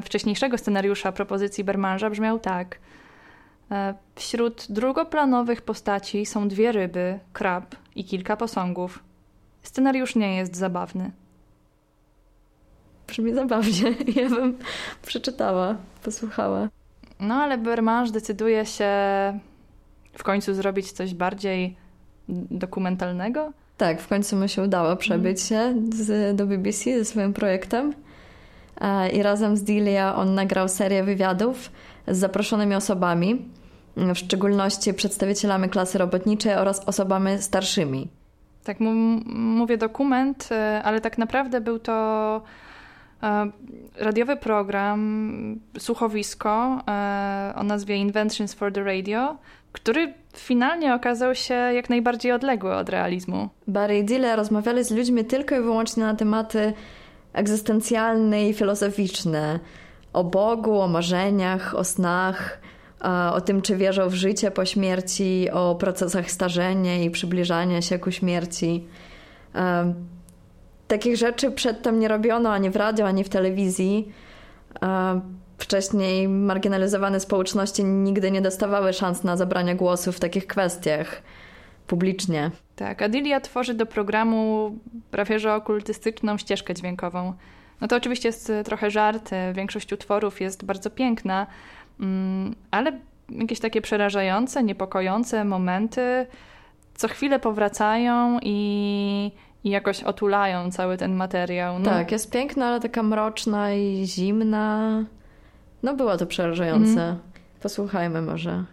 wcześniejszego 0.04 0.58
scenariusza 0.58 1.12
propozycji 1.12 1.64
Bermanża 1.64 2.10
brzmiał 2.10 2.40
tak. 2.40 2.80
Wśród 4.16 4.66
drugoplanowych 4.70 5.62
postaci 5.62 6.26
są 6.26 6.48
dwie 6.48 6.72
ryby, 6.72 7.20
krab 7.34 7.76
i 7.96 8.06
kilka 8.06 8.38
posągów. 8.38 9.04
Scenariusz 9.62 10.16
nie 10.16 10.36
jest 10.36 10.56
zabawny. 10.56 11.12
Brzmi 13.08 13.34
zabawnie. 13.34 13.96
Ja 14.22 14.30
bym 14.30 14.58
przeczytała, 15.06 15.76
posłuchała. 16.04 16.70
No 17.20 17.36
ale 17.36 17.58
Bermange 17.58 18.12
decyduje 18.12 18.66
się 18.66 18.90
w 20.14 20.24
końcu 20.24 20.54
zrobić 20.54 20.92
coś 20.92 21.14
bardziej 21.14 21.76
dokumentalnego. 22.52 23.54
Tak, 23.78 24.02
w 24.02 24.08
końcu 24.08 24.36
mu 24.36 24.48
się 24.48 24.62
udało 24.62 24.96
przebyć 24.96 25.42
się 25.42 25.76
z, 25.94 26.36
do 26.36 26.46
BBC 26.46 26.98
ze 26.98 27.06
swoim 27.06 27.34
projektem. 27.34 27.94
I 29.14 29.24
razem 29.24 29.58
z 29.58 29.64
Delia 29.64 30.16
on 30.16 30.36
nagrał 30.36 30.68
serię 30.68 31.04
wywiadów 31.04 31.72
z 32.08 32.18
zaproszonymi 32.18 32.76
osobami, 32.76 33.46
w 33.98 34.16
szczególności 34.16 34.94
przedstawicielami 34.94 35.70
klasy 35.70 35.98
robotniczej 35.98 36.56
oraz 36.56 36.88
osobami 36.88 37.32
starszymi. 37.38 38.08
Tak, 38.64 38.78
mówię 39.34 39.78
dokument, 39.78 40.50
e, 40.52 40.82
ale 40.84 41.02
tak 41.02 41.18
naprawdę 41.18 41.62
był 41.62 41.80
to 41.80 42.42
e, 43.24 43.52
radiowy 43.98 44.38
program, 44.38 45.60
słuchowisko 45.80 46.82
e, 46.88 47.54
o 47.56 47.64
nazwie 47.64 47.96
Inventions 47.96 48.54
for 48.54 48.74
the 48.74 48.84
Radio, 48.84 49.38
który 49.72 50.14
finalnie 50.38 50.96
okazał 50.96 51.36
się 51.36 51.54
jak 51.54 51.90
najbardziej 51.90 52.32
odległy 52.32 52.76
od 52.76 52.90
realizmu. 52.90 53.50
Barry 53.68 53.98
i 53.98 54.04
Dille 54.04 54.36
rozmawiali 54.36 54.84
z 54.84 54.92
ludźmi 54.92 55.26
tylko 55.26 55.56
i 55.56 55.62
wyłącznie 55.62 56.04
na 56.04 56.16
tematy 56.16 56.74
egzystencjalne 57.34 58.50
i 58.50 58.54
filozoficzne. 58.54 59.60
O 60.14 60.24
Bogu, 60.24 60.82
o 60.82 60.88
marzeniach, 60.88 61.76
o 61.76 61.84
snach, 61.84 62.60
o 63.34 63.42
tym, 63.42 63.62
czy 63.62 63.76
wierzą 63.76 64.10
w 64.10 64.14
życie 64.14 64.52
po 64.52 64.66
śmierci, 64.66 65.50
o 65.54 65.76
procesach 65.76 66.32
starzenia 66.32 66.98
i 66.98 67.10
przybliżania 67.10 67.82
się 67.82 68.00
ku 68.00 68.12
śmierci. 68.12 68.88
takich 70.88 71.18
rzeczy 71.18 71.52
przedtem 71.52 72.00
nie 72.00 72.08
robiono 72.08 72.52
ani 72.52 72.70
w 72.70 72.76
radio, 72.76 73.08
ani 73.08 73.24
w 73.24 73.30
telewizji. 73.30 74.12
Wcześniej 75.58 76.28
marginalizowane 76.28 77.20
społeczności 77.20 77.84
nigdy 77.84 78.32
nie 78.32 78.42
dostawały 78.42 78.94
szans 78.94 79.24
na 79.24 79.38
zabranie 79.38 79.76
głosu 79.76 80.12
w 80.12 80.20
takich 80.20 80.48
kwestiach 80.48 81.22
publicznie. 81.92 82.52
Tak, 82.76 83.02
Adilia 83.02 83.40
tworzy 83.40 83.74
do 83.74 83.86
programu 83.86 84.72
prawie 85.12 85.40
że 85.40 85.56
okultystyczną 85.56 86.38
ścieżkę 86.38 86.74
dźwiękową. 86.74 87.34
No 87.82 87.88
to 87.88 87.96
oczywiście 87.96 88.30
jest 88.30 88.52
trochę 88.66 88.92
żart, 88.92 89.30
większość 89.54 89.94
utworów 89.94 90.42
jest 90.42 90.66
bardzo 90.66 90.90
piękna, 90.90 91.48
mm, 92.00 92.56
ale 92.72 93.00
jakieś 93.30 93.60
takie 93.60 93.82
przerażające, 93.82 94.64
niepokojące 94.64 95.46
momenty 95.46 96.28
co 96.96 97.08
chwilę 97.08 97.40
powracają 97.40 98.40
i, 98.42 99.32
i 99.64 99.70
jakoś 99.70 100.04
otulają 100.04 100.72
cały 100.72 100.98
ten 100.98 101.14
materiał. 101.14 101.80
No. 101.80 101.86
Tak, 101.86 102.12
jest 102.12 102.32
piękna, 102.32 102.68
ale 102.68 102.80
taka 102.80 103.04
mroczna 103.04 103.74
i 103.74 104.04
zimna. 104.06 105.04
No 105.84 105.96
było 105.96 106.18
to 106.18 106.26
przerażające. 106.26 107.02
Mm. 107.02 107.20
Posłuchajmy 107.62 108.22
może. 108.22 108.64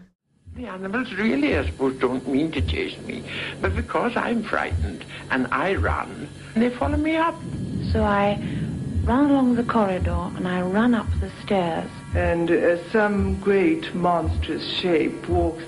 The 0.59 0.67
animals 0.67 1.13
really, 1.15 1.57
I 1.57 1.65
suppose, 1.67 1.97
don't 2.01 2.27
mean 2.27 2.51
to 2.51 2.61
chase 2.61 2.99
me, 3.07 3.23
but 3.61 3.77
because 3.77 4.17
I'm 4.17 4.43
frightened 4.43 5.05
and 5.31 5.47
I 5.53 5.77
run, 5.77 6.29
they 6.57 6.69
follow 6.69 6.97
me 6.97 7.15
up. 7.15 7.37
So 7.93 8.03
I 8.03 8.43
run 9.05 9.31
along 9.31 9.55
the 9.55 9.63
corridor 9.63 10.33
and 10.35 10.49
I 10.49 10.63
run 10.63 10.97
up 10.97 11.07
the 11.21 11.31
stairs. 11.45 11.89
And 12.17 12.51
uh, 12.51 12.91
some 12.91 13.39
great 13.39 13.95
monstrous 13.95 14.65
shape 14.69 15.29
walks 15.29 15.63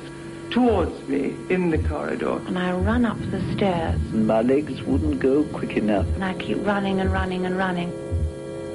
towards 0.50 1.06
me 1.06 1.36
in 1.48 1.70
the 1.70 1.78
corridor. 1.78 2.38
And 2.48 2.58
I 2.58 2.72
run 2.72 3.04
up 3.04 3.20
the 3.30 3.40
stairs. 3.54 3.94
And 4.12 4.26
my 4.26 4.42
legs 4.42 4.82
wouldn't 4.82 5.20
go 5.20 5.44
quick 5.44 5.76
enough. 5.76 6.06
And 6.16 6.24
I 6.24 6.34
keep 6.34 6.66
running 6.66 6.98
and 6.98 7.12
running 7.12 7.46
and 7.46 7.56
running. 7.56 7.92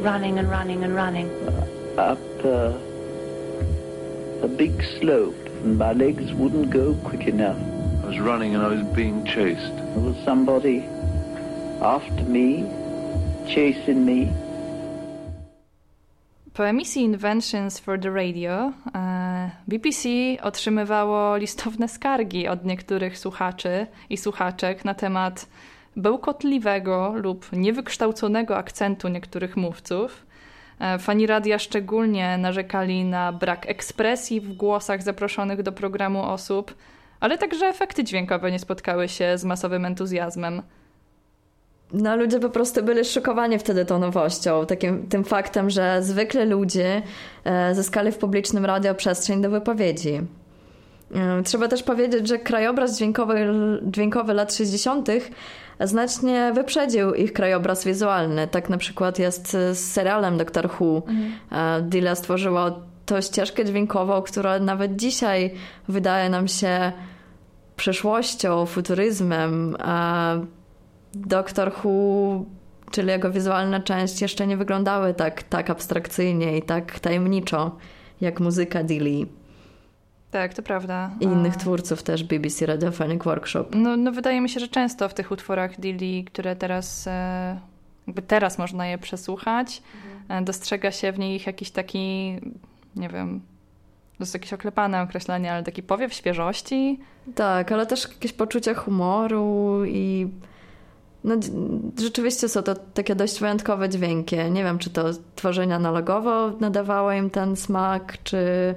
Running 0.01 0.39
and 0.39 0.50
running 0.50 0.81
and 0.86 0.95
running. 0.95 1.29
Uh, 1.29 1.67
up 1.98 2.45
uh, 2.45 2.72
a 4.45 4.48
big 4.48 4.81
slope 5.01 5.45
and 5.65 5.79
my 5.79 5.93
legs 5.93 6.31
wouldn't 6.34 6.69
go 6.69 6.93
quick 7.10 7.27
enough. 7.27 7.57
I 8.03 8.07
was 8.07 8.19
running 8.19 8.55
and 8.55 8.63
I 8.63 8.67
was 8.67 8.84
being 8.95 9.25
chased. 9.25 9.75
There 9.77 10.03
was 10.10 10.15
somebody 10.25 10.77
after 11.81 12.24
me, 12.24 12.65
chasing 13.48 14.05
me. 14.05 14.27
Po 16.53 16.63
emisji 16.63 17.01
Inventions 17.01 17.79
for 17.79 18.00
the 18.00 18.12
Radio 18.12 18.74
e, 18.95 19.51
BBC 19.67 20.10
otrzymywało 20.41 21.38
listowne 21.38 21.88
skargi 21.88 22.48
od 22.48 22.65
niektórych 22.65 23.17
słuchaczy 23.17 23.88
i 24.10 24.17
słuchaczek 24.17 24.86
na 24.86 24.93
temat 24.93 25.48
bełkotliwego 25.95 27.13
lub 27.15 27.50
niewykształconego 27.53 28.57
akcentu 28.57 29.07
niektórych 29.07 29.57
mówców. 29.57 30.25
E, 30.79 31.00
fani 31.00 31.27
radia 31.27 31.60
szczególnie 31.60 32.38
narzekali 32.38 33.05
na 33.05 33.32
brak 33.32 33.70
ekspresji 33.70 34.41
w 34.41 34.53
głosach 34.53 35.03
zaproszonych 35.03 35.63
do 35.63 35.72
programu 35.72 36.24
osób, 36.24 36.75
ale 37.20 37.38
także 37.38 37.65
efekty 37.65 38.03
dźwiękowe 38.03 38.51
nie 38.51 38.60
spotkały 38.60 39.08
się 39.08 39.38
z 39.38 39.46
masowym 39.46 39.86
entuzjazmem. 39.86 40.62
No, 41.94 42.15
ludzie 42.15 42.39
po 42.39 42.50
prostu 42.50 42.84
byli 42.84 43.05
szokowani 43.05 43.60
wtedy 43.60 43.86
tą 43.86 44.00
nowością, 44.00 44.65
takim, 44.65 45.08
tym 45.08 45.24
faktem, 45.24 45.70
że 45.70 46.03
zwykle 46.03 46.46
ludzie 46.46 47.01
e, 47.44 47.75
zyskali 47.75 48.12
w 48.12 48.17
publicznym 48.17 48.65
radio 48.65 48.96
przestrzeń 48.96 49.41
do 49.41 49.50
wypowiedzi. 49.50 50.22
E, 51.15 51.44
trzeba 51.44 51.67
też 51.67 51.84
powiedzieć, 51.84 52.27
że 52.27 52.40
krajobraz 52.40 52.98
dźwiękowy, 52.98 53.48
dźwiękowy 53.81 54.33
lat 54.33 54.53
60. 54.53 55.09
znacznie 55.79 56.51
wyprzedził 56.55 57.14
ich 57.14 57.33
krajobraz 57.33 57.85
wizualny. 57.85 58.48
Tak 58.48 58.70
na 58.70 58.77
przykład 58.77 59.20
jest 59.20 59.51
z 59.51 59.77
serialem 59.77 60.38
Doctor 60.38 60.70
Who. 60.79 61.03
Mhm. 61.07 61.90
Dilla 61.90 62.16
stworzyła 62.16 62.79
tą 63.05 63.22
ścieżkę 63.22 63.66
dźwiękową, 63.66 64.22
która 64.22 64.59
nawet 64.59 64.96
dzisiaj 64.96 65.53
wydaje 65.88 66.29
nam 66.29 66.48
się 66.48 66.92
przyszłością, 67.75 68.66
futuryzmem. 68.66 69.77
Doktor 71.14 71.72
Who, 71.83 71.90
czyli 72.92 73.07
jego 73.07 73.31
wizualna 73.31 73.79
część, 73.79 74.22
jeszcze 74.22 74.48
nie 74.48 74.57
wyglądały 74.57 75.14
tak, 75.14 75.44
tak 75.44 75.70
abstrakcyjnie 75.70 76.57
i 76.57 76.61
tak 76.61 77.00
tajemniczo 77.00 77.75
jak 78.22 78.40
muzyka 78.40 78.83
Dilly. 78.83 79.27
Tak, 80.35 80.53
to 80.53 80.63
prawda. 80.63 81.11
I 81.19 81.24
innych 81.24 81.55
twórców 81.55 82.03
też 82.03 82.24
BBC 82.24 82.65
Radiophonic 82.65 83.24
Workshop. 83.24 83.65
No, 83.74 83.98
no 83.98 84.11
wydaje 84.11 84.41
mi 84.41 84.50
się, 84.50 84.59
że 84.59 84.67
często 84.67 85.09
w 85.09 85.13
tych 85.13 85.31
utworach 85.31 85.79
Dilly, 85.79 86.24
które 86.24 86.55
teraz 86.55 87.07
e, 87.07 87.59
jakby 88.07 88.21
teraz 88.21 88.57
można 88.57 88.87
je 88.87 88.98
przesłuchać, 88.98 89.81
mhm. 89.95 90.43
E, 90.43 90.45
dostrzega 90.45 90.91
się 90.91 91.11
w 91.11 91.19
nich 91.19 91.48
jakiś 91.48 91.71
taki, 91.71 92.35
nie 92.95 93.09
wiem, 93.09 93.41
to 94.17 94.24
jest 94.24 94.33
jakieś 94.33 94.53
oklepane 94.53 95.01
określenie, 95.01 95.53
ale 95.53 95.63
taki 95.63 95.83
powiew 95.83 96.13
świeżości. 96.13 97.00
Tak, 97.35 97.71
ale 97.71 97.85
też 97.85 98.09
jakieś 98.09 98.33
poczucie 98.33 98.74
humoru 98.74 99.81
i 99.85 100.27
no, 101.24 101.35
rzeczywiście 102.00 102.50
są 102.50 102.63
to 102.63 102.75
takie 102.75 103.15
dość 103.15 103.39
wyjątkowe 103.39 103.89
dźwięki. 103.89 104.35
Nie 104.51 104.63
wiem, 104.63 104.79
czy 104.79 104.89
to 104.89 105.05
tworzenie 105.35 105.75
analogowo 105.75 106.51
nadawało 106.59 107.11
im 107.11 107.29
ten 107.29 107.55
smak, 107.55 108.17
czy, 108.24 108.75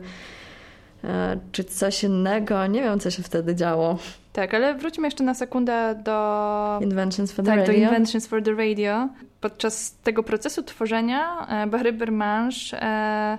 czy 1.53 1.65
coś 1.65 2.05
innego. 2.05 2.67
Nie 2.67 2.83
wiem, 2.83 3.01
co 3.01 3.11
się 3.11 3.23
wtedy 3.23 3.55
działo. 3.55 3.99
Tak, 4.33 4.55
ale 4.55 4.75
wróćmy 4.75 5.07
jeszcze 5.07 5.25
na 5.25 5.35
sekundę 5.35 6.01
do 6.05 6.79
Inventions 6.83 7.33
for 7.33 7.45
the 7.45 7.51
tak, 7.51 7.59
Radio. 7.59 7.75
do 7.75 7.81
Inventions 7.81 8.27
for 8.27 8.43
the 8.43 8.55
Radio. 8.55 9.09
Podczas 9.41 9.95
tego 10.05 10.23
procesu 10.23 10.63
tworzenia 10.63 11.47
e, 11.49 11.67
Barry 11.67 11.93
Bermange 11.93 12.73
e, 12.73 13.39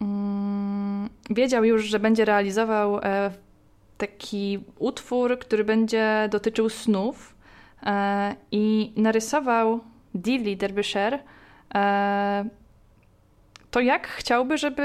mm, 0.00 1.08
wiedział 1.30 1.64
już, 1.64 1.84
że 1.84 1.98
będzie 2.00 2.24
realizował 2.24 2.98
e, 2.98 3.30
taki 3.98 4.58
utwór, 4.78 5.38
który 5.38 5.64
będzie 5.64 6.28
dotyczył 6.30 6.68
snów 6.68 7.32
E, 7.86 8.34
i 8.50 8.92
narysował 8.96 9.80
Dilly 10.14 10.56
Derbyshire 10.56 11.18
e, 11.74 12.44
to 13.72 13.80
jak 13.80 14.08
chciałby, 14.08 14.58
żeby 14.58 14.82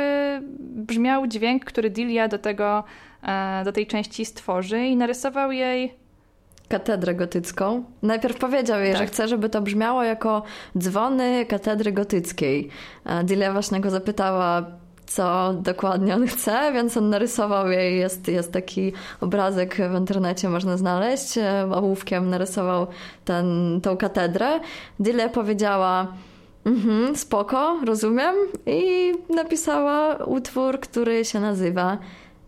brzmiał 0.60 1.28
dźwięk, 1.28 1.66
który 1.66 1.90
Dilia 1.90 2.28
do 2.28 2.38
tego, 2.38 2.84
e, 3.24 3.62
do 3.66 3.72
tej 3.72 3.88
części 3.88 4.26
stworzy 4.26 4.80
i 4.80 4.96
narysował 4.96 5.52
jej 5.52 5.94
katedrę 6.70 7.16
gotycką. 7.16 7.84
Najpierw 8.02 8.38
powiedział 8.38 8.80
jej, 8.80 8.92
tak. 8.92 9.02
że 9.02 9.06
chce, 9.06 9.28
żeby 9.28 9.50
to 9.50 9.62
brzmiało 9.62 10.04
jako 10.04 10.44
dzwony 10.78 11.46
katedry 11.46 11.92
gotyckiej. 11.92 12.70
Dilia 13.24 13.54
właśnie 13.54 13.80
go 13.80 13.90
zapytała, 13.90 14.66
co 15.06 15.54
dokładnie 15.54 16.16
on 16.16 16.28
chce, 16.28 16.72
więc 16.74 16.98
on 16.98 17.10
narysował 17.10 17.72
jej, 17.72 18.00
jest, 18.00 18.28
jest 18.28 18.54
taki 18.54 18.94
obrazek 19.22 19.78
w 19.92 19.98
internecie, 19.98 20.50
można 20.50 20.78
znaleźć, 20.78 21.38
e, 21.38 21.70
ołówkiem 21.72 22.30
narysował 22.30 22.88
ten, 23.26 23.80
tą 23.84 23.98
katedrę. 23.98 24.60
Dile 25.00 25.30
powiedziała 25.30 26.08
mhm, 26.68 27.16
spoko, 27.16 27.80
rozumiem 27.86 28.36
i 28.66 29.12
napisała 29.30 30.16
utwór, 30.16 30.80
który 30.80 31.26
się 31.26 31.40
nazywa 31.40 31.98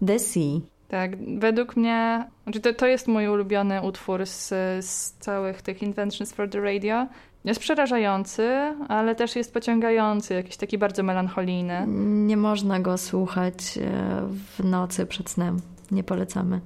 The 0.08 0.19
Sea. 0.19 0.60
Tak, 0.88 1.12
według 1.39 1.75
mnie, 1.75 2.27
znaczy 2.43 2.60
to, 2.60 2.73
to 2.73 2.88
jest 2.88 3.08
mój 3.08 3.27
ulubiony 3.27 3.82
utwór 3.82 4.25
z, 4.25 4.47
z 4.86 5.12
całych 5.12 5.62
tych 5.62 5.84
Inventions 5.84 6.34
for 6.34 6.49
the 6.49 6.62
Radio. 6.62 7.08
Jest 7.45 7.60
przerażający, 7.60 8.49
ale 8.88 9.15
też 9.15 9.36
jest 9.36 9.53
pociągający, 9.53 10.34
jakiś 10.34 10.58
taki 10.58 10.77
bardzo 10.77 11.03
melancholijny. 11.03 11.84
Nie 12.27 12.38
można 12.38 12.79
go 12.79 12.97
słuchać 12.97 13.53
e, 13.77 13.82
w 14.58 14.63
nocy 14.63 15.05
przed 15.05 15.29
snem. 15.29 15.60
Nie 15.91 16.03
polecamy. 16.03 16.60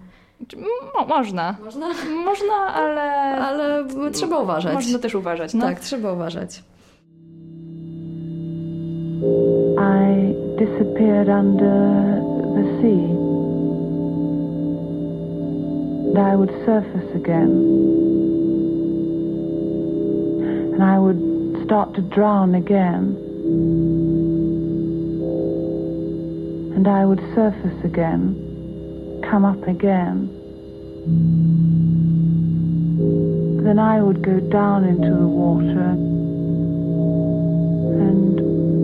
Mo 0.95 1.05
można. 1.07 1.55
Można? 1.63 1.87
Można, 2.25 2.53
ale... 2.53 3.01
Ale 3.37 3.85
trzeba 4.11 4.39
uważać. 4.39 4.73
Można 4.73 4.99
też 4.99 5.15
uważać. 5.15 5.53
No. 5.53 5.65
Tak, 5.65 5.79
trzeba 5.79 6.13
uważać. 6.13 6.63
I 9.79 10.35
disappeared 10.57 11.29
under 11.29 12.21
the 12.55 12.65
sea. 12.81 13.05
And 16.09 16.17
I 16.17 16.35
would 16.35 16.51
surface 16.65 17.15
again. 17.15 18.11
and 20.73 20.83
I 20.83 20.97
would 20.97 21.63
start 21.65 21.93
to 21.93 22.01
drown 22.01 22.55
again. 22.55 23.15
And 26.75 26.87
I 26.87 27.05
would 27.05 27.19
surface 27.35 27.85
again, 27.85 29.21
come 29.29 29.45
up 29.45 29.67
again. 29.67 30.29
Then 33.63 33.77
I 33.77 34.01
would 34.01 34.23
go 34.23 34.39
down 34.39 34.83
into 34.85 35.11
the 35.11 35.27
water, 35.27 35.95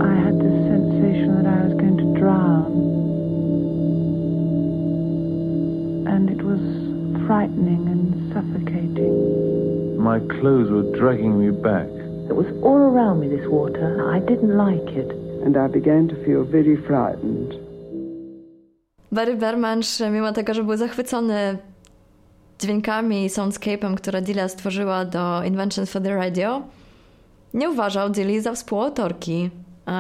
I 0.02 0.16
had 0.26 0.36
the 0.40 0.54
sensation 0.70 1.30
that 1.38 1.48
I 1.48 1.60
was 1.66 1.74
going 1.82 1.98
to 1.98 2.20
drown. 2.20 2.72
And 6.14 6.30
it 6.30 6.42
was 6.44 6.62
frightening 7.28 7.88
and 7.94 8.34
suffocating. 8.34 9.98
My 9.98 10.20
my 10.20 10.20
clothes 10.40 10.70
were 10.72 10.88
dragging 11.00 11.34
me 11.44 11.50
back. 11.52 11.90
It 12.30 12.36
was 12.42 12.48
all 12.64 12.82
around 12.92 13.20
me, 13.22 13.28
this 13.36 13.48
water. 13.48 13.90
I 14.16 14.20
didn't 14.20 14.56
like 14.66 14.90
it. 15.02 15.10
And 15.46 15.54
I 15.58 15.68
began 15.68 16.08
to 16.08 16.16
feel 16.26 16.44
very 16.44 16.78
frightened. 16.88 17.52
Barry 19.12 19.36
Bermansz, 19.36 20.00
mimo 20.12 20.32
tego, 20.32 20.54
że 20.54 20.64
był 20.64 20.78
zachwycony 20.78 21.58
dźwiękami 22.60 23.26
i 23.26 23.30
soundscape'em, 23.30 23.96
które 23.96 24.22
Delia 24.22 24.48
stworzyła 24.48 25.06
do 25.06 25.44
Inventions 25.44 25.92
for 25.92 26.02
the 26.02 26.16
Radio, 26.16 26.62
nie 27.54 27.70
uważał 27.70 28.10
Dilly 28.10 28.42
za 28.42 28.54
współautorki 28.54 29.50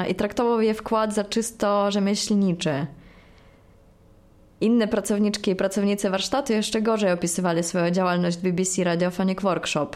i 0.09 0.15
traktował 0.15 0.61
jej 0.61 0.73
wkład 0.73 1.13
za 1.13 1.23
czysto 1.23 1.91
rzemieślniczy. 1.91 2.85
Inne 4.61 4.87
pracowniczki 4.87 5.51
i 5.51 5.55
pracownicy 5.55 6.09
warsztatu 6.09 6.53
jeszcze 6.53 6.81
gorzej 6.81 7.11
opisywali 7.11 7.63
swoją 7.63 7.91
działalność 7.91 8.37
w 8.37 8.41
BBC 8.41 8.83
Radiophonic 8.83 9.41
Workshop. 9.41 9.89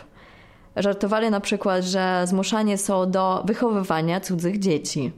Żartowali 0.76 1.30
na 1.30 1.40
przykład, 1.40 1.84
że 1.84 2.24
zmuszanie 2.26 2.78
są 2.78 3.12
do 3.12 3.44
wychowywania 3.46 4.20
cudzych 4.20 4.60
dzieci. 4.60 5.12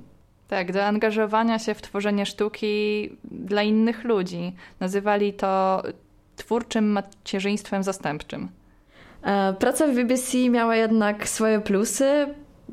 Tak, 0.47 0.71
do 0.71 0.85
angażowania 0.85 1.59
się 1.59 1.73
w 1.73 1.81
tworzenie 1.81 2.25
sztuki 2.25 3.09
dla 3.23 3.63
innych 3.63 4.03
ludzi. 4.03 4.53
Nazywali 4.79 5.33
to 5.33 5.83
twórczym 6.35 6.91
macierzyństwem 6.91 7.83
zastępczym. 7.83 8.49
E, 9.23 9.53
praca 9.53 9.87
w 9.87 9.95
BBC 9.95 10.49
miała 10.49 10.75
jednak 10.75 11.29
swoje 11.29 11.61
plusy, 11.61 12.27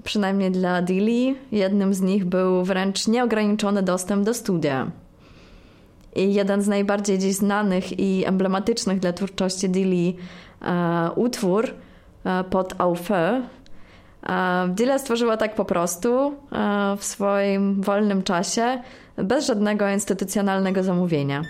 przynajmniej 0.05 0.51
dla 0.51 0.83
Dilly. 0.83 1.35
Jednym 1.53 1.95
z 1.95 2.01
nich 2.01 2.25
był 2.25 2.65
wręcz 2.65 3.09
nieograniczony 3.09 3.83
dostęp 3.83 4.25
do 4.25 4.35
studia. 4.35 4.91
I 6.17 6.35
jeden 6.35 6.63
z 6.63 6.69
najbardziej 6.69 7.19
dziś 7.19 7.35
znanych 7.35 7.99
i 8.01 8.25
emblematycznych 8.27 9.01
dla 9.01 9.13
twórczości 9.13 9.69
Dilly 9.69 10.15
e, 10.63 11.11
utwór 11.17 11.71
e, 12.25 12.45
pod 12.45 12.75
Aufe. 12.79 13.43
E, 14.23 14.69
Dilla 14.69 14.99
stworzyła 14.99 15.37
tak 15.37 15.55
po 15.55 15.65
prostu 15.65 16.35
e, 16.53 16.97
w 16.99 17.05
swoim 17.05 17.83
wolnym 17.83 18.23
czasie, 18.23 18.83
bez 19.17 19.47
żadnego 19.47 19.89
instytucjonalnego 19.89 20.83
zamówienia. 20.83 21.43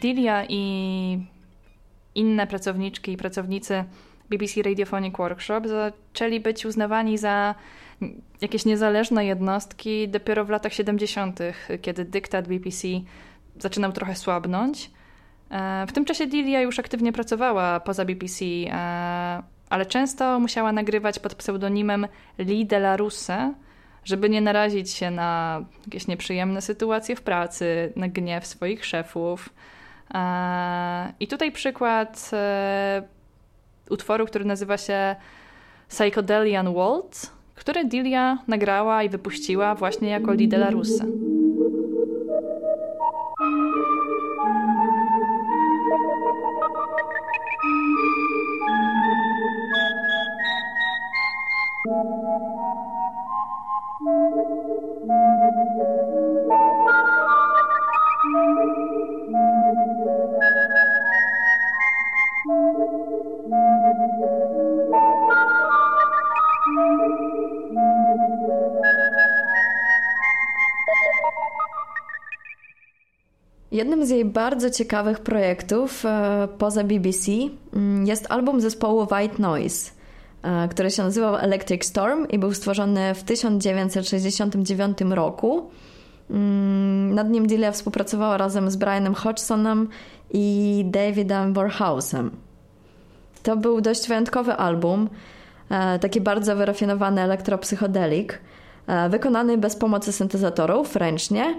Dilia 0.00 0.44
i 0.48 1.18
inne 2.14 2.46
pracowniczki 2.46 3.12
i 3.12 3.16
pracownicy 3.16 3.84
BBC 4.30 4.62
Radiophonic 4.62 5.16
Workshop 5.16 5.60
zaczęli 5.64 6.40
być 6.40 6.66
uznawani 6.66 7.18
za 7.18 7.54
jakieś 8.40 8.64
niezależne 8.64 9.26
jednostki 9.26 10.08
dopiero 10.08 10.44
w 10.44 10.50
latach 10.50 10.72
70., 10.72 11.38
kiedy 11.82 12.04
dyktat 12.04 12.48
BBC 12.48 12.88
zaczynał 13.58 13.92
trochę 13.92 14.14
słabnąć. 14.14 14.90
E, 15.50 15.86
w 15.86 15.92
tym 15.92 16.04
czasie 16.04 16.26
Dilia 16.26 16.60
już 16.60 16.78
aktywnie 16.78 17.12
pracowała 17.12 17.80
poza 17.80 18.04
BBC, 18.04 18.44
e, 18.44 19.42
ale 19.70 19.86
często 19.86 20.40
musiała 20.40 20.72
nagrywać 20.72 21.18
pod 21.18 21.34
pseudonimem 21.34 22.06
Lee 22.38 22.66
de 22.66 22.76
la 22.76 22.96
Russe, 22.96 23.54
żeby 24.04 24.30
nie 24.30 24.40
narazić 24.40 24.90
się 24.90 25.10
na 25.10 25.60
jakieś 25.86 26.06
nieprzyjemne 26.06 26.62
sytuacje 26.62 27.16
w 27.16 27.22
pracy, 27.22 27.92
na 27.96 28.08
gniew 28.08 28.46
swoich 28.46 28.84
szefów. 28.84 29.48
E, 30.14 31.12
I 31.20 31.26
tutaj 31.28 31.52
przykład 31.52 32.30
utworu, 33.90 34.26
który 34.26 34.44
nazywa 34.44 34.78
się 34.78 35.16
Psychodelian 35.88 36.74
Waltz, 36.74 37.35
który 37.56 37.84
Dilia 37.84 38.38
nagrała 38.48 39.02
i 39.02 39.08
wypuściła 39.08 39.74
właśnie 39.74 40.08
jako 40.08 40.32
Lee 40.32 40.48
de 40.48 40.58
Jednym 73.76 74.06
z 74.06 74.10
jej 74.10 74.24
bardzo 74.24 74.70
ciekawych 74.70 75.20
projektów 75.20 76.04
e, 76.06 76.48
poza 76.58 76.84
BBC 76.84 77.32
mm, 77.72 78.06
jest 78.06 78.26
album 78.30 78.60
zespołu 78.60 79.06
White 79.12 79.42
Noise, 79.42 79.90
e, 80.42 80.68
który 80.68 80.90
się 80.90 81.02
nazywał 81.02 81.36
Electric 81.36 81.84
Storm 81.84 82.26
i 82.28 82.38
był 82.38 82.54
stworzony 82.54 83.14
w 83.14 83.22
1969 83.22 84.98
roku. 85.10 85.70
Mm, 86.30 87.14
nad 87.14 87.30
nim 87.30 87.46
Delia 87.46 87.72
współpracowała 87.72 88.36
razem 88.36 88.70
z 88.70 88.76
Brianem 88.76 89.14
Hodgsonem 89.14 89.88
i 90.30 90.84
Davidem 90.86 91.52
Warhausem. 91.52 92.30
To 93.42 93.56
był 93.56 93.80
dość 93.80 94.08
wyjątkowy 94.08 94.52
album, 94.52 95.08
e, 95.70 95.98
taki 95.98 96.20
bardzo 96.20 96.56
wyrafinowany 96.56 97.20
elektropsychodelik, 97.20 98.40
wykonany 99.10 99.58
bez 99.58 99.76
pomocy 99.76 100.12
syntezatorów, 100.12 100.96
ręcznie, 100.96 101.54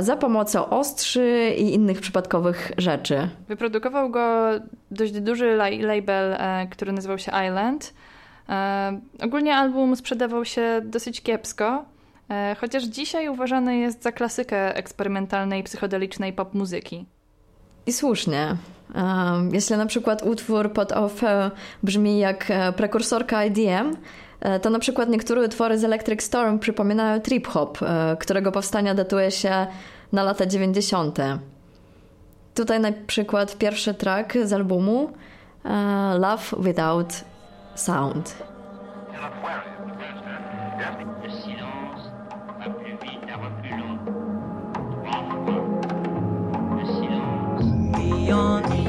za 0.00 0.16
pomocą 0.16 0.68
ostrzy 0.68 1.54
i 1.58 1.74
innych 1.74 2.00
przypadkowych 2.00 2.72
rzeczy. 2.78 3.28
Wyprodukował 3.48 4.10
go 4.10 4.50
dość 4.90 5.12
duży 5.12 5.56
label, 5.80 6.32
e, 6.32 6.66
który 6.70 6.92
nazywał 6.92 7.18
się 7.18 7.32
Island. 7.48 7.94
E, 8.48 9.00
ogólnie 9.22 9.56
album 9.56 9.96
sprzedawał 9.96 10.44
się 10.44 10.80
dosyć 10.84 11.22
kiepsko, 11.22 11.84
e, 12.30 12.56
chociaż 12.60 12.84
dzisiaj 12.84 13.28
uważany 13.28 13.78
jest 13.78 14.02
za 14.02 14.12
klasykę 14.12 14.76
eksperymentalnej, 14.76 15.62
psychodelicznej 15.62 16.32
pop 16.32 16.54
muzyki. 16.54 17.06
I 17.86 17.92
słusznie. 17.92 18.56
Jeśli 19.52 19.76
na 19.76 19.86
przykład 19.86 20.22
utwór 20.22 20.72
pod 20.72 20.92
OFE 20.92 21.50
brzmi 21.82 22.18
jak 22.18 22.52
prekursorka 22.76 23.44
IDM, 23.44 23.96
E, 23.96 24.31
to 24.62 24.70
na 24.70 24.78
przykład 24.78 25.08
niektóre 25.08 25.44
utwory 25.44 25.78
z 25.78 25.84
Electric 25.84 26.22
Storm 26.22 26.58
przypominają 26.58 27.20
trip 27.20 27.48
hop, 27.48 27.78
e, 27.82 28.16
którego 28.20 28.52
powstania 28.52 28.94
datuje 28.94 29.30
się 29.30 29.66
na 30.12 30.22
lata 30.22 30.46
90. 30.46 31.18
Tutaj 32.54 32.80
na 32.80 32.92
przykład 33.06 33.58
pierwszy 33.58 33.94
track 33.94 34.38
z 34.44 34.52
albumu 34.52 35.10
e, 35.64 36.18
Love 36.18 36.56
Without 36.58 37.24
Sound. 37.74 38.34
Beyond 47.92 48.81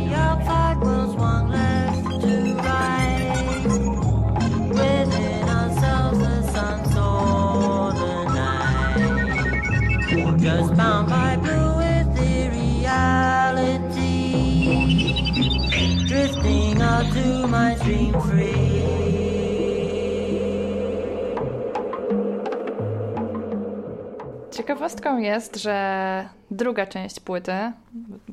Ciekawostką 24.52 25.18
jest, 25.18 25.56
że 25.56 26.30
druga 26.52 26.86
część 26.86 27.20
płyty, 27.20 27.54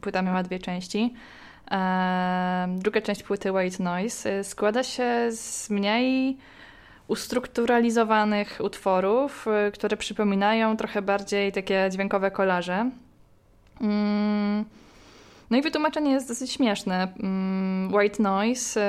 płyta 0.01 0.23
miała 0.23 0.43
dwie 0.43 0.59
części, 0.59 1.15
druga 2.69 3.01
część 3.01 3.23
płyty 3.23 3.53
White 3.53 3.83
Noise 3.83 4.31
e, 4.39 4.45
składa 4.45 4.83
się 4.83 5.29
z 5.31 5.71
mniej 5.71 6.37
ustrukturalizowanych 7.09 8.59
utworów, 8.65 9.47
e, 9.49 9.71
które 9.71 9.97
przypominają 9.97 10.77
trochę 10.77 11.03
bardziej 11.03 11.53
takie 11.53 11.89
dźwiękowe 11.93 12.31
kolaże. 12.31 12.91
Mm, 13.81 14.65
no 15.51 15.57
i 15.57 15.63
wytłumaczenie 15.63 16.13
jest 16.13 16.29
dosyć 16.29 16.53
śmieszne. 16.53 17.13
Mm, 17.21 17.95
White 17.95 18.23
Noise 18.23 18.81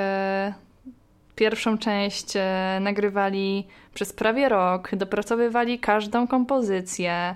pierwszą 1.42 1.78
część 1.78 2.34
nagrywali 2.82 3.68
przez 3.94 4.14
prawie 4.14 4.50
rok, 4.50 4.96
dopracowywali 4.96 5.80
każdą 5.80 6.28
kompozycję. 6.28 7.36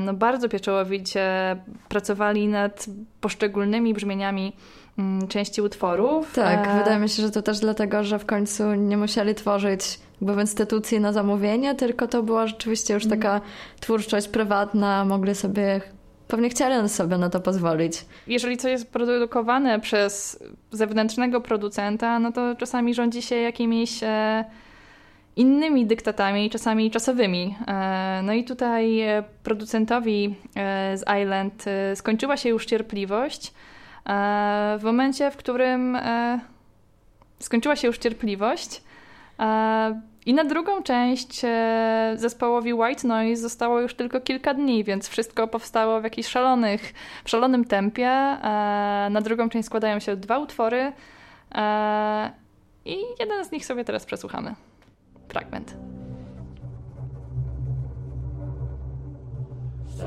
No 0.00 0.14
bardzo 0.14 0.48
pieczołowicie 0.48 1.56
pracowali 1.88 2.48
nad 2.48 2.86
poszczególnymi 3.20 3.94
brzmieniami 3.94 4.52
mm, 4.98 5.28
części 5.28 5.62
utworów. 5.62 6.32
Tak, 6.32 6.68
e... 6.68 6.78
wydaje 6.78 6.98
mi 6.98 7.08
się, 7.08 7.22
że 7.22 7.30
to 7.30 7.42
też 7.42 7.58
dlatego, 7.58 8.04
że 8.04 8.18
w 8.18 8.26
końcu 8.26 8.74
nie 8.74 8.96
musieli 8.96 9.34
tworzyć 9.34 10.00
jakby 10.20 10.36
w 10.36 10.40
instytucji 10.40 11.00
na 11.00 11.12
zamówienie, 11.12 11.74
tylko 11.74 12.08
to 12.08 12.22
była 12.22 12.46
rzeczywiście 12.46 12.94
już 12.94 13.04
mhm. 13.04 13.20
taka 13.20 13.40
twórczość 13.80 14.28
prywatna, 14.28 15.04
mogli 15.04 15.34
sobie 15.34 15.80
pewnie 16.30 16.48
chcieli 16.48 16.88
sobie 16.88 17.18
na 17.18 17.30
to 17.30 17.40
pozwolić. 17.40 18.04
Jeżeli 18.26 18.56
coś 18.56 18.70
jest 18.70 18.92
produkowane 18.92 19.80
przez 19.80 20.42
zewnętrznego 20.70 21.40
producenta, 21.40 22.18
no 22.18 22.32
to 22.32 22.54
czasami 22.54 22.94
rządzi 22.94 23.22
się 23.22 23.36
jakimiś 23.36 24.02
e, 24.02 24.44
innymi 25.36 25.86
dyktatami, 25.86 26.50
czasami 26.50 26.90
czasowymi. 26.90 27.56
E, 27.66 28.20
no 28.24 28.32
i 28.32 28.44
tutaj 28.44 29.00
e, 29.00 29.22
producentowi 29.42 30.34
z 30.94 31.04
Island 31.22 31.64
skończyła 31.94 32.36
się 32.36 32.48
już 32.48 32.66
cierpliwość 32.66 33.52
w 34.78 34.80
momencie, 34.82 35.30
w 35.30 35.36
którym 35.36 35.98
skończyła 37.38 37.76
się 37.76 37.86
już 37.86 37.98
cierpliwość 37.98 38.82
i 40.26 40.34
na 40.34 40.44
drugą 40.44 40.82
część 40.82 41.42
zespołowi 42.14 42.74
White 42.74 43.08
Noise 43.08 43.42
zostało 43.42 43.80
już 43.80 43.94
tylko 43.94 44.20
kilka 44.20 44.54
dni, 44.54 44.84
więc 44.84 45.08
wszystko 45.08 45.48
powstało 45.48 46.00
w 46.00 46.04
jakichś 46.04 46.28
szalonych, 46.28 46.94
w 47.24 47.30
szalonym 47.30 47.64
tempie. 47.64 48.08
Na 49.10 49.20
drugą 49.20 49.48
część 49.48 49.66
składają 49.66 49.98
się 49.98 50.16
dwa 50.16 50.38
utwory 50.38 50.92
i 52.84 52.96
jeden 53.20 53.44
z 53.44 53.52
nich 53.52 53.66
sobie 53.66 53.84
teraz 53.84 54.06
przesłuchamy 54.06 54.54
fragment. 55.28 55.76
W 59.86 60.02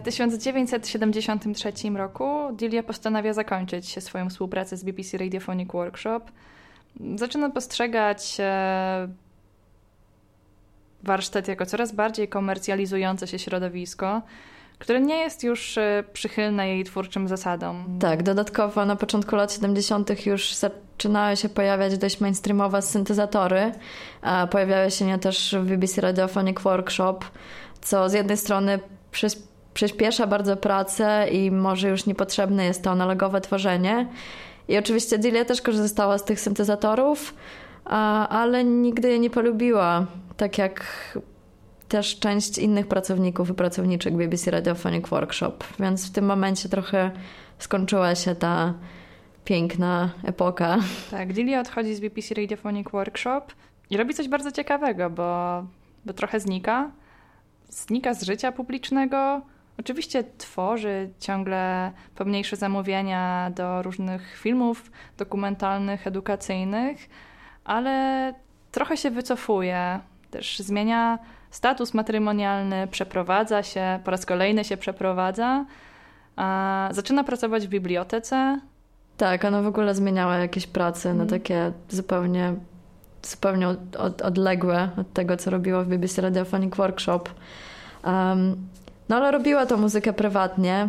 1973 0.00 1.72
roku 1.96 2.52
Dilia 2.52 2.82
postanawia 2.82 3.32
zakończyć 3.32 4.04
swoją 4.04 4.30
współpracę 4.30 4.76
z 4.76 4.84
BBC 4.84 5.18
Radiophonic 5.18 5.72
Workshop. 5.72 6.20
Zaczyna 7.14 7.50
postrzegać 7.50 8.36
e, 8.38 9.08
warsztat 11.02 11.48
jako 11.48 11.66
coraz 11.66 11.92
bardziej 11.92 12.28
komercjalizujące 12.28 13.26
się 13.26 13.38
środowisko, 13.38 14.22
które 14.78 15.00
nie 15.00 15.16
jest 15.16 15.42
już 15.42 15.78
e, 15.78 16.04
przychylne 16.12 16.68
jej 16.68 16.84
twórczym 16.84 17.28
zasadom. 17.28 17.98
Tak, 18.00 18.22
dodatkowo 18.22 18.86
na 18.86 18.96
początku 18.96 19.36
lat 19.36 19.52
70. 19.52 20.26
już 20.26 20.54
zaczynały 20.54 21.36
się 21.36 21.48
pojawiać 21.48 21.98
dość 21.98 22.20
mainstreamowe 22.20 22.82
syntezatory. 22.82 23.72
Pojawiały 24.50 24.90
się 24.90 25.04
nie 25.04 25.18
też 25.18 25.56
w 25.60 25.64
BBC 25.64 26.00
Radiophonic 26.00 26.60
Workshop, 26.60 27.18
co 27.80 28.08
z 28.08 28.12
jednej 28.12 28.36
strony 28.36 28.80
przez 29.10 29.49
przyspiesza 29.74 30.26
bardzo 30.26 30.56
pracę 30.56 31.28
i 31.32 31.50
może 31.50 31.88
już 31.88 32.06
niepotrzebne 32.06 32.64
jest 32.64 32.82
to 32.82 32.90
analogowe 32.90 33.40
tworzenie. 33.40 34.08
I 34.68 34.78
oczywiście 34.78 35.18
Dilia 35.18 35.44
też 35.44 35.62
korzystała 35.62 36.18
z 36.18 36.24
tych 36.24 36.40
syntezatorów, 36.40 37.34
ale 38.28 38.64
nigdy 38.64 39.10
je 39.10 39.18
nie 39.18 39.30
polubiła, 39.30 40.06
tak 40.36 40.58
jak 40.58 40.84
też 41.88 42.18
część 42.18 42.58
innych 42.58 42.86
pracowników 42.86 43.50
i 43.50 43.54
pracowniczek 43.54 44.14
BBC 44.14 44.50
Radiophonic 44.50 45.08
Workshop. 45.08 45.52
Więc 45.80 46.08
w 46.08 46.12
tym 46.12 46.24
momencie 46.24 46.68
trochę 46.68 47.10
skończyła 47.58 48.14
się 48.14 48.34
ta 48.34 48.74
piękna 49.44 50.10
epoka. 50.24 50.78
Tak, 51.10 51.32
Dilia 51.32 51.60
odchodzi 51.60 51.94
z 51.94 52.00
BBC 52.00 52.34
Radiophonic 52.34 52.90
Workshop 52.90 53.42
i 53.90 53.96
robi 53.96 54.14
coś 54.14 54.28
bardzo 54.28 54.52
ciekawego, 54.52 55.10
bo, 55.10 55.62
bo 56.04 56.12
trochę 56.12 56.40
znika. 56.40 56.90
Znika 57.68 58.14
z 58.14 58.22
życia 58.22 58.52
publicznego, 58.52 59.40
Oczywiście 59.80 60.24
tworzy 60.38 61.10
ciągle 61.20 61.92
pomniejsze 62.14 62.56
zamówienia 62.56 63.50
do 63.54 63.82
różnych 63.82 64.36
filmów 64.36 64.90
dokumentalnych, 65.18 66.06
edukacyjnych, 66.06 67.08
ale 67.64 68.34
trochę 68.72 68.96
się 68.96 69.10
wycofuje, 69.10 70.00
też 70.30 70.58
zmienia 70.58 71.18
status 71.50 71.94
matrymonialny, 71.94 72.88
przeprowadza 72.90 73.62
się, 73.62 74.00
po 74.04 74.10
raz 74.10 74.26
kolejny 74.26 74.64
się 74.64 74.76
przeprowadza, 74.76 75.64
a 76.36 76.88
zaczyna 76.92 77.24
pracować 77.24 77.66
w 77.66 77.70
bibliotece. 77.70 78.60
Tak, 79.16 79.44
ona 79.44 79.62
w 79.62 79.66
ogóle 79.66 79.94
zmieniała 79.94 80.36
jakieś 80.36 80.66
prace 80.66 81.08
mm. 81.08 81.18
na 81.18 81.24
mhm. 81.24 81.40
takie 81.40 81.72
zupełnie, 81.88 82.54
zupełnie 83.22 83.68
od, 83.68 84.22
odległe 84.22 84.88
od 84.96 85.12
tego, 85.12 85.36
co 85.36 85.50
robiła 85.50 85.82
w 85.84 85.88
BBC 85.88 86.22
Radiophonic 86.22 86.76
Workshop. 86.76 87.22
Um, 88.04 88.56
no 89.10 89.16
ale 89.16 89.30
robiła 89.30 89.66
tą 89.66 89.76
muzykę 89.76 90.12
prywatnie. 90.12 90.88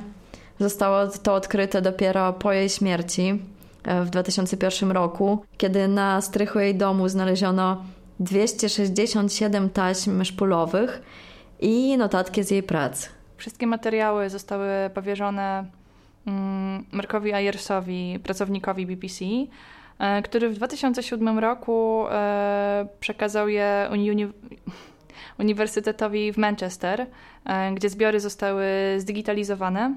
Zostało 0.59 1.07
to 1.07 1.33
odkryte 1.33 1.81
dopiero 1.81 2.33
po 2.33 2.51
jej 2.53 2.69
śmierci 2.69 3.39
e, 3.83 4.03
w 4.03 4.09
2001 4.09 4.91
roku, 4.91 5.45
kiedy 5.57 5.87
na 5.87 6.21
strychu 6.21 6.59
jej 6.59 6.75
domu 6.75 7.09
znaleziono 7.09 7.83
267 8.19 9.69
taśm 9.69 10.23
szpulowych 10.23 11.01
i 11.59 11.97
notatki 11.97 12.43
z 12.43 12.51
jej 12.51 12.63
prac. 12.63 13.09
Wszystkie 13.37 13.67
materiały 13.67 14.29
zostały 14.29 14.69
powierzone 14.93 15.65
mm, 16.25 16.85
Markowi 16.91 17.33
Ayersowi, 17.33 18.19
pracownikowi 18.23 18.85
BBC, 18.85 19.25
e, 19.99 20.21
który 20.21 20.49
w 20.49 20.55
2007 20.55 21.39
roku 21.39 22.05
e, 22.11 22.87
przekazał 22.99 23.49
je 23.49 23.89
uni 23.91 24.27
Uniwersytetowi 25.39 26.33
w 26.33 26.37
Manchester, 26.37 27.05
e, 27.45 27.71
gdzie 27.73 27.89
zbiory 27.89 28.19
zostały 28.19 28.65
zdigitalizowane, 28.97 29.95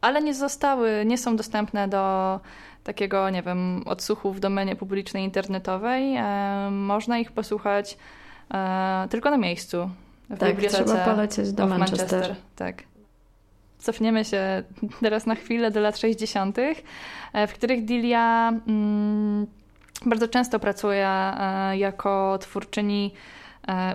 ale 0.00 0.22
nie 0.22 0.34
zostały, 0.34 1.04
nie 1.06 1.18
są 1.18 1.36
dostępne 1.36 1.88
do 1.88 2.40
takiego, 2.84 3.30
nie 3.30 3.42
wiem, 3.42 3.82
odsłuchu 3.86 4.32
w 4.32 4.40
domenie 4.40 4.76
publicznej 4.76 5.24
internetowej. 5.24 6.16
Można 6.70 7.18
ich 7.18 7.32
posłuchać 7.32 7.98
tylko 9.10 9.30
na 9.30 9.36
miejscu. 9.36 9.90
W 10.30 10.38
tak, 10.38 10.56
trzeba 10.56 10.96
polecieć 11.04 11.52
do 11.52 11.66
Manchester. 11.66 12.20
Manchester. 12.20 12.36
Tak 12.56 12.82
cofniemy 13.80 14.24
się 14.24 14.62
teraz 15.02 15.26
na 15.26 15.34
chwilę 15.34 15.70
do 15.70 15.80
lat 15.80 15.98
60., 15.98 16.58
e, 16.58 17.46
w 17.46 17.52
których 17.52 17.84
Dilia 17.84 18.52
mm, 18.68 19.46
bardzo 20.06 20.28
często 20.28 20.60
pracuje 20.60 21.08
e, 21.08 21.78
jako 21.78 22.38
twórczyni 22.40 23.12
e, 23.14 23.18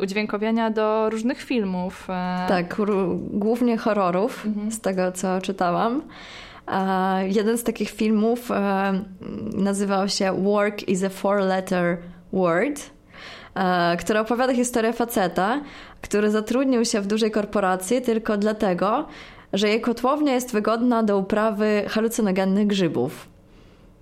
udźwiękowienia 0.01 0.69
do 0.69 1.09
różnych 1.09 1.41
filmów. 1.41 2.07
Tak, 2.47 2.81
głównie 3.31 3.77
horrorów, 3.77 4.45
mhm. 4.45 4.71
z 4.71 4.81
tego 4.81 5.11
co 5.11 5.41
czytałam. 5.41 6.01
Jeden 7.27 7.57
z 7.57 7.63
takich 7.63 7.89
filmów 7.89 8.49
nazywał 9.53 10.09
się 10.09 10.43
Work 10.43 10.87
is 10.87 11.03
a 11.03 11.09
Four-Letter 11.09 11.97
Word, 12.33 12.89
który 13.99 14.19
opowiada 14.19 14.53
historię 14.53 14.93
faceta, 14.93 15.61
który 16.01 16.31
zatrudnił 16.31 16.85
się 16.85 17.01
w 17.01 17.07
dużej 17.07 17.31
korporacji 17.31 18.01
tylko 18.01 18.37
dlatego, 18.37 19.05
że 19.53 19.67
jej 19.67 19.81
kotłownia 19.81 20.33
jest 20.33 20.53
wygodna 20.53 21.03
do 21.03 21.17
uprawy 21.17 21.85
halucynogennych 21.89 22.67
grzybów. 22.67 23.27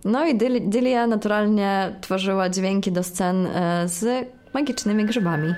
No 0.06 0.26
i 0.26 0.36
Dilia 0.62 1.08
naturalnie 1.08 1.95
tworzyła 2.02 2.49
dźwięki 2.49 2.91
do 2.91 3.04
scen 3.04 3.45
e, 3.45 3.84
z 3.88 4.28
magicznymi 4.54 5.06
grzybami. 5.06 5.56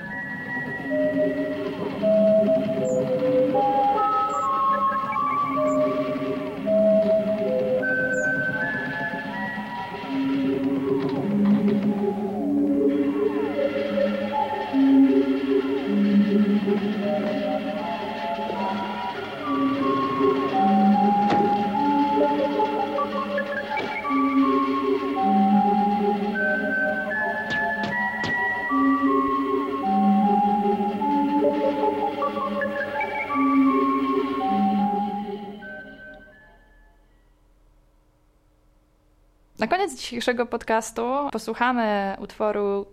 Na 39.58 39.66
koniec 39.66 39.94
dzisiejszego 39.94 40.46
podcastu 40.46 41.02
posłuchamy 41.32 42.16
utworu 42.20 42.86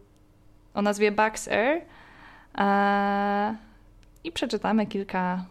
o 0.73 0.81
nazwie 0.81 1.11
Bugs 1.11 1.47
Air 1.47 1.81
e, 2.57 3.55
i 4.23 4.31
przeczytamy 4.31 4.85
kilka 4.85 5.45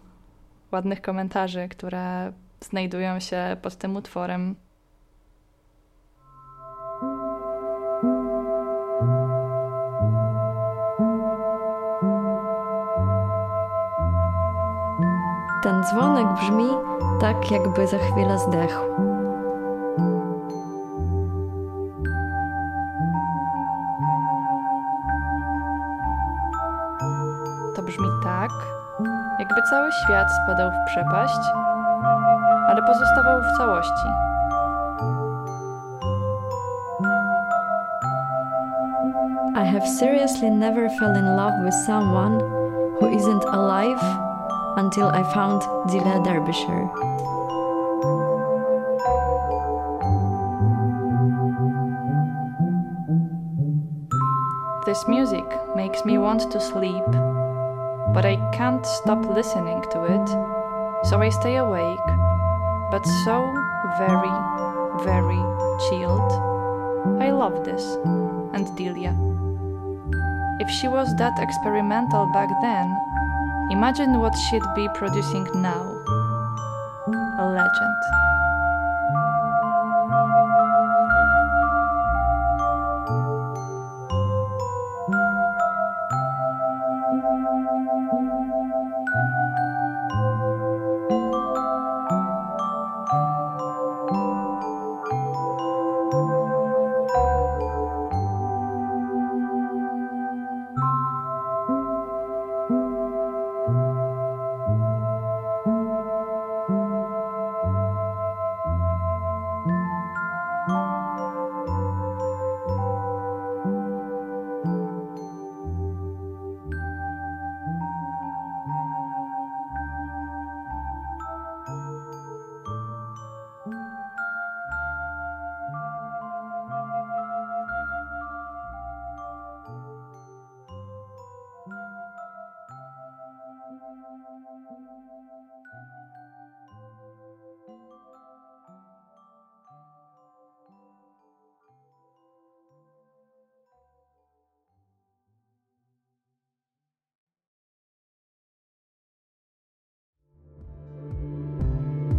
ładnych 0.72 1.02
komentarzy, 1.02 1.68
które 1.68 2.32
znajdują 2.60 3.20
się 3.20 3.56
pod 3.62 3.76
tym 3.76 3.96
utworem. 3.96 4.56
Ten 15.62 15.84
dzwonek 15.84 16.26
brzmi 16.40 16.68
tak, 17.20 17.50
jakby 17.50 17.86
za 17.86 17.98
chwilę 17.98 18.38
zdechł. 18.38 19.11
Cały 29.72 29.92
świat 29.92 30.28
spadał 30.44 30.70
w 30.70 30.84
przepaść, 30.86 31.40
ale 32.68 32.82
pozostawał 32.82 33.42
w 33.42 33.56
całości. 33.58 34.08
I 39.54 39.66
have 39.72 39.86
seriously 39.86 40.50
never 40.50 40.90
fell 40.98 41.16
in 41.16 41.36
love 41.36 41.64
with 41.64 41.74
someone 41.86 42.38
who 43.00 43.08
isn't 43.08 43.44
alive 43.44 44.02
until 44.76 45.06
I 45.06 45.24
found 45.34 45.62
Dila 45.86 46.20
Derbyshire. 46.22 46.88
This 54.84 55.08
music 55.08 55.44
makes 55.76 56.04
me 56.04 56.18
want 56.18 56.50
to 56.52 56.60
sleep 56.60 57.31
but 58.12 58.24
I 58.24 58.36
can't 58.52 58.84
stop 58.84 59.24
listening 59.24 59.82
to 59.92 60.04
it, 60.04 60.28
so 61.08 61.20
I 61.20 61.30
stay 61.30 61.56
awake, 61.56 62.08
but 62.90 63.04
so 63.24 63.40
very, 63.98 64.34
very 65.02 65.42
chilled. 65.88 66.32
I 67.20 67.30
love 67.30 67.64
this, 67.64 67.82
and 68.52 68.68
Delia. 68.76 69.16
If 70.60 70.70
she 70.70 70.88
was 70.88 71.08
that 71.18 71.38
experimental 71.38 72.30
back 72.32 72.50
then, 72.60 72.86
imagine 73.70 74.20
what 74.20 74.36
she'd 74.36 74.62
be 74.76 74.88
producing 74.94 75.48
now. 75.54 75.82
A 77.38 77.46
legend. 77.48 78.00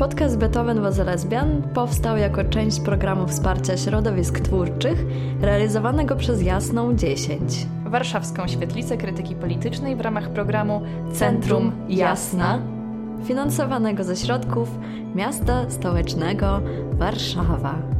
Podcast 0.03 0.37
Beethoven 0.37 0.81
was 0.81 0.97
lesbian 0.97 1.61
powstał 1.73 2.17
jako 2.17 2.43
część 2.43 2.79
programu 2.79 3.27
wsparcia 3.27 3.77
środowisk 3.77 4.39
twórczych 4.39 5.05
realizowanego 5.41 6.15
przez 6.15 6.41
Jasną 6.41 6.95
10. 6.95 7.67
Warszawską 7.85 8.47
Świetlicę 8.47 8.97
Krytyki 8.97 9.35
Politycznej 9.35 9.95
w 9.95 10.01
ramach 10.01 10.29
programu 10.29 10.81
Centrum 11.13 11.71
Jasna, 11.89 12.59
finansowanego 13.25 14.03
ze 14.03 14.15
środków 14.15 14.69
miasta 15.15 15.69
stołecznego 15.69 16.61
Warszawa. 16.91 17.92